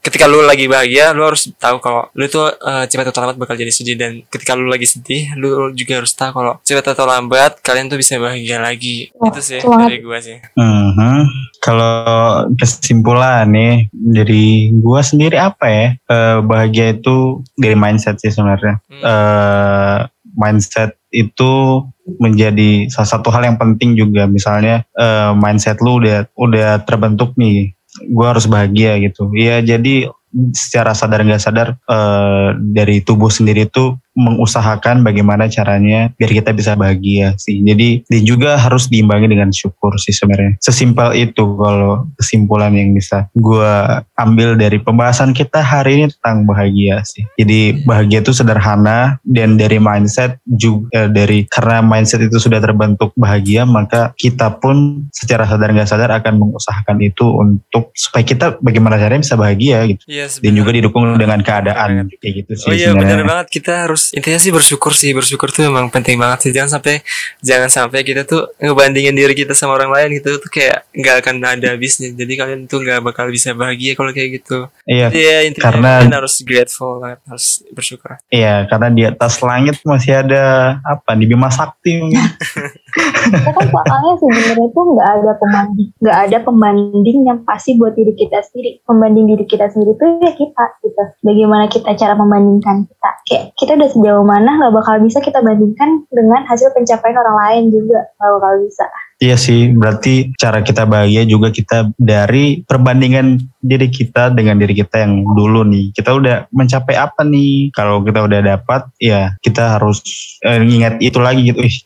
ketika 0.00 0.24
lu 0.24 0.40
lagi 0.40 0.64
bahagia, 0.64 1.12
lu 1.12 1.28
harus 1.28 1.52
tahu 1.60 1.76
kalau 1.84 2.08
lu 2.16 2.24
tuh 2.24 2.48
eh, 2.48 2.88
cepat 2.88 3.12
atau 3.12 3.20
lambat 3.20 3.36
bakal 3.36 3.54
jadi 3.60 3.68
sedih. 3.68 3.96
Dan 4.00 4.24
ketika 4.32 4.56
lu 4.56 4.72
lagi 4.72 4.88
sedih, 4.88 5.36
lu 5.36 5.76
juga 5.76 6.00
harus 6.00 6.16
tahu 6.16 6.40
kalau 6.40 6.56
cepat 6.64 6.96
atau 6.96 7.04
lambat 7.04 7.60
kalian 7.60 7.92
tuh 7.92 8.00
bisa 8.00 8.16
bahagia 8.16 8.64
lagi. 8.64 9.12
Wah, 9.20 9.28
itu 9.28 9.40
sih 9.44 9.60
banget. 9.60 9.88
dari 9.92 9.98
gua 10.00 10.18
sih. 10.24 10.40
Mhm. 10.56 11.16
Kalau 11.60 12.48
kesimpulan 12.56 13.44
nih 13.52 13.92
dari 13.92 14.72
gua 14.80 15.04
sendiri 15.04 15.36
apa 15.36 15.68
ya? 15.68 15.86
Eh, 16.08 16.38
bahagia 16.40 16.96
itu 16.96 17.44
dari 17.60 17.76
mindset 17.76 18.16
sih 18.24 18.32
sebenarnya. 18.32 18.80
Hmm. 18.88 19.02
eh 19.04 19.98
mindset 20.34 20.98
itu 21.14 21.84
menjadi 22.20 22.88
salah 22.92 23.10
satu 23.18 23.28
hal 23.32 23.48
yang 23.48 23.56
penting 23.56 23.96
juga. 23.96 24.28
Misalnya 24.28 24.84
eh, 24.96 25.32
mindset 25.36 25.80
lu 25.80 26.00
udah 26.02 26.28
udah 26.36 26.84
terbentuk 26.84 27.34
nih 27.40 27.72
gue 28.04 28.26
harus 28.26 28.44
bahagia 28.50 28.98
gitu. 29.00 29.30
Ya 29.32 29.62
jadi 29.62 30.10
secara 30.50 30.92
sadar 30.92 31.22
nggak 31.22 31.42
sadar 31.42 31.68
eh, 31.78 32.48
dari 32.58 33.00
tubuh 33.00 33.30
sendiri 33.30 33.70
itu 33.70 33.96
mengusahakan 34.14 35.02
bagaimana 35.02 35.50
caranya 35.50 36.10
biar 36.14 36.30
kita 36.30 36.54
bisa 36.54 36.78
bahagia 36.78 37.34
sih. 37.38 37.60
Jadi 37.62 38.06
dan 38.06 38.22
juga 38.22 38.56
harus 38.58 38.86
diimbangi 38.86 39.30
dengan 39.30 39.50
syukur 39.50 39.94
sih 39.98 40.14
sebenarnya. 40.14 40.58
Sesimpel 40.62 41.14
itu 41.18 41.44
kalau 41.58 42.06
kesimpulan 42.18 42.72
yang 42.74 42.94
bisa 42.94 43.26
gue 43.34 43.74
ambil 44.14 44.54
dari 44.54 44.78
pembahasan 44.78 45.34
kita 45.34 45.60
hari 45.60 46.00
ini 46.00 46.06
tentang 46.18 46.46
bahagia 46.46 47.02
sih. 47.02 47.26
Jadi 47.38 47.82
bahagia 47.82 48.22
itu 48.22 48.30
sederhana 48.30 49.18
dan 49.26 49.58
dari 49.58 49.82
mindset 49.82 50.38
juga 50.46 51.10
dari 51.10 51.46
karena 51.50 51.82
mindset 51.82 52.22
itu 52.26 52.38
sudah 52.38 52.62
terbentuk 52.62 53.10
bahagia 53.18 53.66
maka 53.66 54.14
kita 54.14 54.54
pun 54.62 55.06
secara 55.10 55.44
sadar 55.44 55.74
nggak 55.74 55.90
sadar 55.90 56.10
akan 56.22 56.38
mengusahakan 56.38 57.02
itu 57.02 57.26
untuk 57.26 57.90
supaya 57.96 58.22
kita 58.22 58.46
bagaimana 58.62 58.96
caranya 58.96 59.22
bisa 59.26 59.34
bahagia 59.34 59.82
gitu. 59.90 60.02
Yes, 60.06 60.38
dan 60.38 60.54
juga 60.54 60.70
didukung 60.70 61.18
dengan 61.18 61.42
keadaan. 61.42 62.06
Kayak 62.22 62.34
gitu 62.44 62.52
sih 62.54 62.68
Oh 62.70 62.74
iya 62.74 62.90
benar 62.92 63.22
banget. 63.24 63.46
Kita 63.50 63.86
harus 63.86 64.03
intinya 64.12 64.36
sih 64.36 64.52
bersyukur 64.52 64.92
sih 64.92 65.16
bersyukur 65.16 65.48
tuh 65.48 65.64
emang 65.64 65.88
penting 65.88 66.20
banget 66.20 66.44
sih. 66.44 66.52
Jangan 66.52 66.76
sampai 66.76 67.00
jangan 67.40 67.70
sampai 67.70 68.04
kita 68.04 68.26
tuh 68.26 68.52
ngebandingin 68.58 69.14
diri 69.14 69.32
kita 69.32 69.56
sama 69.56 69.78
orang 69.78 69.94
lain 69.94 70.20
gitu. 70.20 70.36
Tuh 70.36 70.50
kayak 70.50 70.84
nggak 70.92 71.16
akan 71.24 71.36
ada 71.40 71.66
habisnya. 71.72 72.12
Jadi 72.12 72.32
kalian 72.34 72.60
tuh 72.66 72.82
nggak 72.82 73.00
bakal 73.00 73.30
bisa 73.30 73.54
bahagia 73.54 73.94
kalau 73.94 74.12
kayak 74.12 74.42
gitu. 74.42 74.68
Iya, 74.84 75.08
Jadi 75.08 75.20
ya 75.22 75.38
intinya 75.46 75.64
karena- 75.70 75.96
kalian 76.02 76.14
harus 76.18 76.34
grateful 76.42 77.00
banget 77.00 77.20
harus 77.24 77.46
bersyukur. 77.70 78.10
Iya 78.28 78.68
karena 78.68 78.88
di 78.90 79.02
atas 79.06 79.40
langit 79.40 79.80
masih 79.80 80.12
ada 80.20 80.44
apa 80.82 81.14
di 81.14 81.24
Bima 81.24 81.48
Sakti 81.48 82.02
mungkin. 82.02 82.20
kita 82.94 83.50
kan 83.50 83.66
soalnya 83.68 84.14
sebenarnya 84.22 84.68
tuh 84.70 84.84
nggak 84.94 85.08
ada 85.20 85.32
pembanding 85.36 85.88
nggak 85.98 86.18
ada 86.28 86.38
pembanding 86.44 87.18
yang 87.26 87.38
pasti 87.48 87.74
buat 87.80 87.96
diri 87.96 88.12
kita 88.14 88.38
sendiri. 88.50 88.84
Pembanding 88.84 89.24
diri 89.34 89.44
kita 89.48 89.66
sendiri 89.72 89.96
tuh 89.96 90.20
ya 90.20 90.32
kita 90.36 90.64
gitu. 90.84 91.04
Bagaimana 91.24 91.64
kita 91.66 91.90
cara 91.96 92.14
membandingkan 92.14 92.84
kita. 92.86 93.10
Kayak 93.24 93.44
kita 93.56 93.72
udah 93.80 93.88
sejauh 93.90 94.26
mana 94.26 94.50
nggak 94.60 94.74
bakal 94.74 94.96
bisa 95.00 95.18
kita 95.24 95.40
bandingkan 95.40 96.04
dengan 96.12 96.44
hasil 96.44 96.70
pencapaian 96.76 97.16
orang 97.16 97.36
lain 97.48 97.64
juga. 97.72 98.00
Nggak 98.20 98.30
bakal 98.38 98.52
bisa 98.62 98.84
Iya 99.22 99.38
sih, 99.38 99.70
berarti 99.70 100.34
cara 100.34 100.60
kita 100.60 100.84
bahagia 100.90 101.22
juga 101.22 101.54
kita 101.54 101.94
dari 101.94 102.66
perbandingan 102.66 103.38
diri 103.62 103.86
kita 103.88 104.34
dengan 104.34 104.58
diri 104.58 104.74
kita 104.74 105.06
yang 105.06 105.22
dulu 105.22 105.62
nih. 105.62 105.94
Kita 105.94 106.10
udah 106.12 106.50
mencapai 106.50 106.98
apa 106.98 107.22
nih? 107.22 107.70
Kalau 107.70 108.02
kita 108.02 108.26
udah 108.26 108.40
dapat, 108.42 108.90
ya 108.98 109.38
kita 109.38 109.78
harus 109.78 110.02
eh, 110.42 110.58
ingat 110.60 110.98
itu 110.98 111.18
lagi 111.22 111.46
gitu. 111.46 111.62
Ih, 111.62 111.76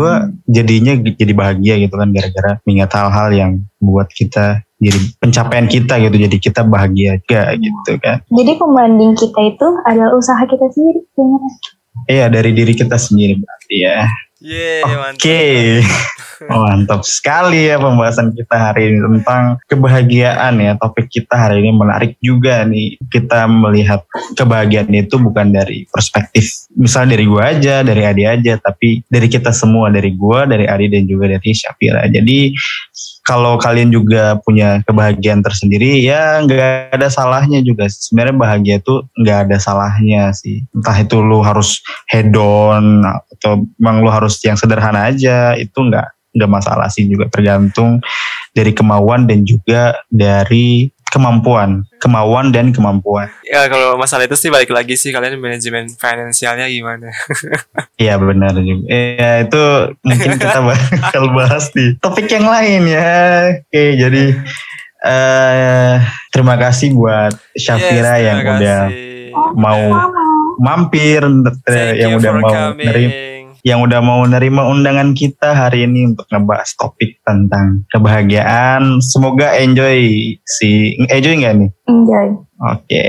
gue 0.00 0.12
jadinya 0.48 0.92
jadi 0.96 1.32
bahagia 1.36 1.74
gitu 1.76 1.94
kan 1.94 2.08
gara-gara 2.10 2.56
mengingat 2.64 2.90
hal-hal 2.96 3.28
yang 3.36 3.50
buat 3.78 4.08
kita 4.08 4.64
jadi 4.80 4.98
pencapaian 5.20 5.68
kita 5.68 6.00
gitu. 6.00 6.16
Jadi 6.16 6.36
kita 6.40 6.64
bahagia 6.64 7.20
juga 7.20 7.52
gitu 7.58 7.92
kan. 8.00 8.24
jadi 8.32 8.52
pembanding 8.56 9.12
kita 9.12 9.40
itu 9.44 9.68
adalah 9.84 10.16
usaha 10.16 10.40
kita 10.48 10.66
sendiri 10.72 11.04
sebenarnya 11.12 11.52
Iya 12.06 12.30
dari 12.30 12.54
diri 12.54 12.72
kita 12.72 12.94
sendiri 12.94 13.36
berarti 13.36 13.76
ya. 13.82 14.06
Yeah 14.40 14.78
Oke, 15.18 15.82
mantap 16.46 17.02
sekali 17.02 17.66
ya 17.66 17.82
pembahasan 17.82 18.30
kita 18.30 18.56
hari 18.70 18.94
ini 18.94 18.98
tentang 19.02 19.58
kebahagiaan 19.66 20.54
ya. 20.62 20.78
Topik 20.78 21.10
kita 21.10 21.34
hari 21.34 21.66
ini 21.66 21.74
menarik 21.74 22.14
juga 22.22 22.62
nih. 22.62 22.94
Kita 23.10 23.50
melihat 23.50 24.06
kebahagiaan 24.38 24.94
itu 24.94 25.18
bukan 25.18 25.50
dari 25.50 25.88
perspektif, 25.90 26.70
misal 26.78 27.10
dari 27.10 27.26
gua 27.26 27.50
aja, 27.50 27.82
dari 27.82 28.06
Adi 28.06 28.24
aja, 28.28 28.54
tapi 28.62 29.02
dari 29.10 29.26
kita 29.26 29.50
semua, 29.50 29.90
dari 29.90 30.14
gua, 30.14 30.46
dari 30.46 30.70
Adi 30.70 30.86
dan 30.86 31.04
juga 31.10 31.26
dari 31.26 31.50
Syafira. 31.50 32.06
Jadi 32.06 32.54
kalau 33.28 33.60
kalian 33.60 33.92
juga 33.92 34.40
punya 34.40 34.80
kebahagiaan 34.88 35.44
tersendiri, 35.44 36.00
ya 36.00 36.40
nggak 36.40 36.96
ada 36.96 37.12
salahnya 37.12 37.60
juga. 37.60 37.84
Sebenarnya 37.84 38.36
bahagia 38.40 38.74
itu 38.80 39.04
nggak 39.20 39.38
ada 39.44 39.56
salahnya 39.60 40.32
sih. 40.32 40.64
Entah 40.72 40.96
itu 40.96 41.20
lu 41.20 41.44
harus 41.44 41.84
hedon 42.08 43.04
atau 43.04 43.68
memang 43.76 44.00
lu 44.00 44.08
harus 44.08 44.40
yang 44.40 44.56
sederhana 44.56 45.12
aja, 45.12 45.52
itu 45.60 45.76
nggak 45.76 46.08
nggak 46.32 46.48
masalah 46.48 46.88
sih 46.88 47.04
juga 47.04 47.28
tergantung 47.28 48.00
dari 48.56 48.72
kemauan 48.72 49.28
dan 49.28 49.44
juga 49.44 50.00
dari 50.08 50.88
kemampuan, 51.08 51.88
kemauan 51.98 52.52
dan 52.52 52.68
kemampuan. 52.70 53.32
ya 53.44 53.64
kalau 53.66 53.96
masalah 53.96 54.28
itu 54.28 54.36
sih 54.36 54.52
balik 54.52 54.68
lagi 54.68 54.92
sih 54.94 55.08
kalian 55.08 55.40
manajemen 55.40 55.88
finansialnya 55.96 56.68
gimana 56.68 57.08
Iya 58.02 58.20
benar 58.20 58.54
juga. 58.60 58.86
Ya 58.92 59.42
itu 59.42 59.64
mungkin 60.04 60.30
kita 60.42 60.60
bakal 60.68 61.24
bahas 61.32 61.72
di 61.72 61.96
topik 61.98 62.28
yang 62.28 62.46
lain 62.46 62.82
ya. 62.86 63.08
Oke 63.64 63.84
jadi 63.96 64.24
eh 64.98 65.96
terima 66.34 66.58
kasih 66.58 66.92
buat 66.92 67.32
Syafira 67.54 68.18
Yes, 68.18 68.26
yang 68.28 68.38
terima 68.42 68.54
udah 68.58 68.80
kasih. 68.90 69.30
mau 69.54 69.82
mampir, 70.58 71.22
Thank 71.64 72.02
yang 72.02 72.18
udah 72.18 72.32
mau 72.42 72.56
nerima 72.74 73.37
yang 73.68 73.84
udah 73.84 74.00
mau 74.00 74.24
nerima 74.24 74.64
undangan 74.64 75.12
kita 75.12 75.52
hari 75.52 75.84
ini 75.84 76.08
untuk 76.08 76.24
ngebahas 76.32 76.72
topik 76.72 77.20
tentang 77.20 77.84
kebahagiaan. 77.92 79.04
Semoga 79.04 79.52
enjoy 79.60 80.00
si 80.40 80.96
enjoy 81.04 81.36
nggak 81.36 81.54
nih? 81.60 81.70
Enjoy. 81.84 82.26
Oke, 82.58 83.04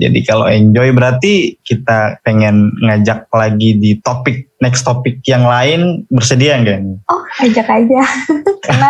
jadi 0.00 0.18
kalau 0.26 0.50
enjoy 0.50 0.90
berarti 0.90 1.60
kita 1.62 2.18
pengen 2.26 2.74
ngajak 2.80 3.28
lagi 3.30 3.76
di 3.76 4.00
topik 4.00 4.50
next 4.58 4.82
topik 4.82 5.20
yang 5.28 5.44
lain 5.44 6.08
bersedia 6.08 6.56
nggak 6.58 6.80
nih? 6.80 6.96
Oh, 7.06 7.22
ajak 7.44 7.68
aja. 7.68 8.02
Karena 8.66 8.88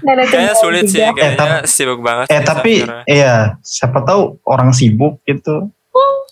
nggak 0.00 0.14
ada 0.14 0.24
Kayaknya 0.24 0.54
sulit 0.56 0.84
sih, 0.86 1.02
juga. 1.02 1.12
kayaknya 1.18 1.36
tapi- 1.36 1.66
sibuk 1.66 2.00
banget. 2.00 2.26
Eh 2.30 2.38
sih 2.38 2.46
tapi 2.46 2.72
sekarang. 2.80 3.04
iya 3.10 3.34
siapa 3.60 3.98
tahu 4.06 4.22
orang 4.46 4.70
sibuk 4.70 5.18
gitu. 5.26 5.68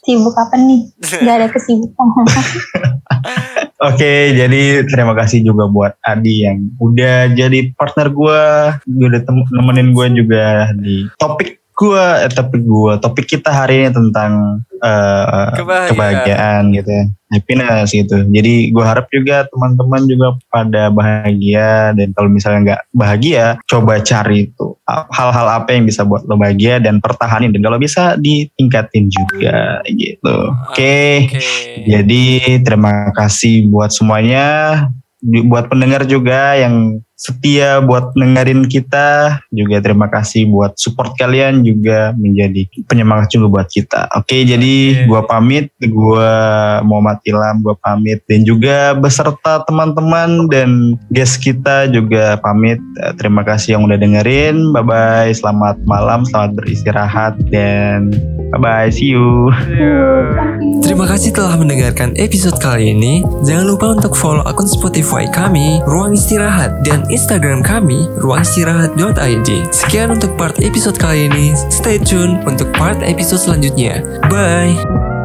Sibuk 0.01 0.33
apa 0.33 0.57
nih? 0.57 0.89
Gak 1.29 1.35
ada 1.37 1.49
kesibukan. 1.53 2.09
Oke, 3.81 4.37
jadi 4.37 4.85
terima 4.85 5.17
kasih 5.17 5.41
juga 5.41 5.65
buat 5.65 5.97
Adi 6.05 6.45
yang 6.45 6.69
udah 6.77 7.33
jadi 7.33 7.73
partner 7.73 8.13
gue, 8.13 8.43
udah 8.85 9.21
tem- 9.25 9.49
nemenin 9.57 9.97
gue 9.97 10.07
juga 10.21 10.69
di 10.77 11.09
topik 11.17 11.65
gue, 11.73 12.05
eh, 12.21 12.29
topik 12.29 12.61
gue, 12.61 12.93
topik 13.01 13.25
kita 13.25 13.49
hari 13.49 13.89
ini 13.89 13.91
tentang 13.97 14.61
eh, 14.81 15.49
Kebahagiaan. 15.57 15.91
kebahagiaan 15.93 16.63
gitu 16.75 16.91
ya, 16.91 17.05
happiness 17.31 17.89
gitu. 17.93 18.17
Jadi 18.29 18.55
gue 18.73 18.85
harap 18.85 19.07
juga 19.13 19.47
teman-teman 19.53 20.03
juga 20.09 20.29
pada 20.49 20.89
bahagia 20.91 21.95
dan 21.95 22.11
kalau 22.17 22.29
misalnya 22.33 22.61
nggak 22.65 22.83
bahagia, 22.97 23.47
coba 23.69 24.01
cari 24.03 24.51
itu 24.51 24.67
hal-hal 24.91 25.47
apa 25.63 25.71
yang 25.71 25.87
bisa 25.87 26.03
buat 26.03 26.27
lo 26.27 26.35
bahagia 26.35 26.83
dan 26.83 26.99
pertahanin 26.99 27.55
dan 27.55 27.63
kalau 27.63 27.79
bisa 27.79 28.19
ditingkatin 28.19 29.07
juga 29.07 29.79
gitu. 29.87 30.37
Oke. 30.67 31.31
Oke. 31.31 31.41
Jadi 31.87 32.25
terima 32.67 33.15
kasih 33.15 33.71
buat 33.71 33.95
semuanya, 33.95 34.89
buat 35.23 35.71
pendengar 35.71 36.09
juga 36.09 36.59
yang 36.59 36.99
setia 37.21 37.85
buat 37.85 38.17
dengerin 38.17 38.65
kita, 38.65 39.37
juga 39.53 39.77
terima 39.85 40.09
kasih 40.09 40.49
buat 40.49 40.73
support 40.81 41.13
kalian 41.21 41.61
juga 41.61 42.17
menjadi 42.17 42.65
penyemangat 42.89 43.37
juga 43.37 43.61
buat 43.61 43.69
kita. 43.69 44.09
Oke, 44.17 44.41
jadi 44.49 45.05
Oke. 45.05 45.05
gua 45.05 45.21
pamit, 45.29 45.69
gua 45.93 46.33
Muhammad 46.81 47.21
Ilham, 47.29 47.61
gua 47.61 47.77
pamit 47.77 48.25
dan 48.25 48.41
juga 48.49 48.97
beserta 48.97 49.61
teman-teman 49.69 50.49
dan 50.49 50.97
guest 51.13 51.45
kita 51.45 51.93
juga 51.93 52.41
pamit. 52.41 52.81
Eh, 53.05 53.13
Terima 53.21 53.45
kasih 53.45 53.77
yang 53.77 53.85
udah 53.85 54.01
dengerin. 54.01 54.73
Bye 54.73 54.81
bye, 54.81 55.29
selamat 55.37 55.77
malam, 55.85 56.25
selamat 56.25 56.57
beristirahat 56.57 57.37
dan 57.53 58.17
bye 58.49 58.61
bye, 58.65 58.89
see 58.89 59.13
you. 59.13 59.53
Terima 60.85 61.05
kasih 61.05 61.37
telah 61.37 61.61
mendengarkan 61.61 62.17
episode 62.17 62.57
kali 62.57 62.97
ini. 62.97 63.21
Jangan 63.45 63.67
lupa 63.69 63.93
untuk 63.93 64.17
follow 64.17 64.41
akun 64.49 64.65
Spotify 64.65 65.29
kami, 65.29 65.85
Ruang 65.85 66.17
Istirahat, 66.17 66.81
dan 66.83 67.05
Instagram 67.13 67.61
kami, 67.61 68.09
ruangistirahat.id. 68.19 69.51
Sekian 69.75 70.17
untuk 70.17 70.33
part 70.39 70.57
episode 70.65 70.97
kali 70.97 71.29
ini. 71.29 71.53
Stay 71.69 72.01
tune 72.01 72.41
untuk 72.49 72.73
part 72.73 73.03
episode 73.05 73.43
selanjutnya. 73.43 74.01
Bye! 74.33 75.20